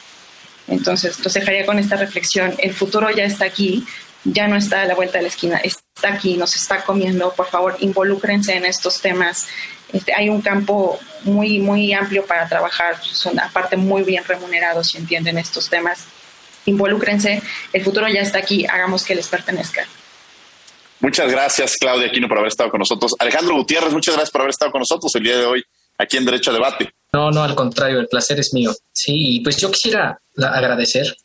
[0.67, 2.55] Entonces, los dejaría con esta reflexión.
[2.57, 3.85] El futuro ya está aquí,
[4.23, 7.33] ya no está a la vuelta de la esquina, está aquí, nos está comiendo.
[7.33, 9.47] Por favor, involúcrense en estos temas.
[9.91, 12.95] Este, hay un campo muy, muy amplio para trabajar.
[13.03, 16.05] Son aparte muy bien remunerados si entienden estos temas.
[16.65, 17.41] Involúcrense.
[17.73, 18.65] El futuro ya está aquí.
[18.65, 19.85] Hagamos que les pertenezca.
[21.03, 23.13] Muchas gracias, Claudia Aquino, por haber estado con nosotros.
[23.19, 25.63] Alejandro Gutiérrez, muchas gracias por haber estado con nosotros el día de hoy
[25.97, 26.93] aquí en Derecho a Debate.
[27.13, 28.73] No, no, al contrario, el placer es mío.
[28.91, 31.15] Sí, pues yo quisiera agradecer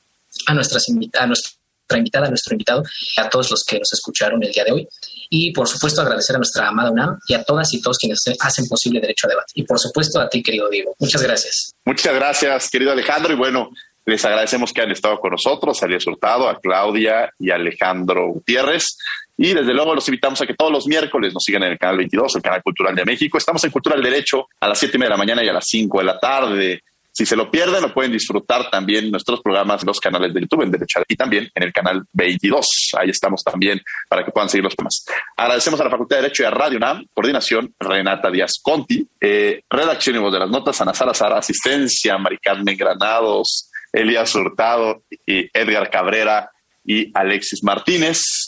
[0.47, 0.87] a, nuestras
[1.19, 2.83] a nuestra invitada, a nuestro invitado,
[3.17, 4.89] a todos los que nos escucharon el día de hoy.
[5.31, 8.67] Y por supuesto agradecer a nuestra amada UNAM y a todas y todos quienes hacen
[8.69, 9.53] posible Derecho a Debate.
[9.55, 10.95] Y por supuesto a ti, querido Diego.
[10.99, 11.75] Muchas gracias.
[11.87, 13.33] Muchas gracias, querido Alejandro.
[13.33, 13.71] Y bueno,
[14.05, 18.29] les agradecemos que han estado con nosotros, a Elías Hurtado, a Claudia y a Alejandro
[18.29, 18.99] Gutiérrez.
[19.41, 21.97] Y desde luego los invitamos a que todos los miércoles nos sigan en el canal
[21.99, 23.39] 22, el canal cultural de México.
[23.39, 25.53] Estamos en Cultura del Derecho a las 7 y media de la mañana y a
[25.53, 26.83] las 5 de la tarde.
[27.13, 30.73] Si se lo pierden, lo pueden disfrutar también nuestros programas los canales de YouTube en
[30.73, 32.67] Derecho y también en el canal 22.
[32.99, 35.05] Ahí estamos también para que puedan seguir los temas.
[35.37, 39.63] Agradecemos a la Facultad de Derecho y a Radio UNAM, coordinación Renata Díaz Conti, eh,
[39.71, 45.49] redacción y voz de las notas, Ana Sara, asistencia, Mari Carmen Granados, Elías Hurtado y
[45.53, 46.51] Edgar Cabrera
[46.85, 48.48] y Alexis Martínez.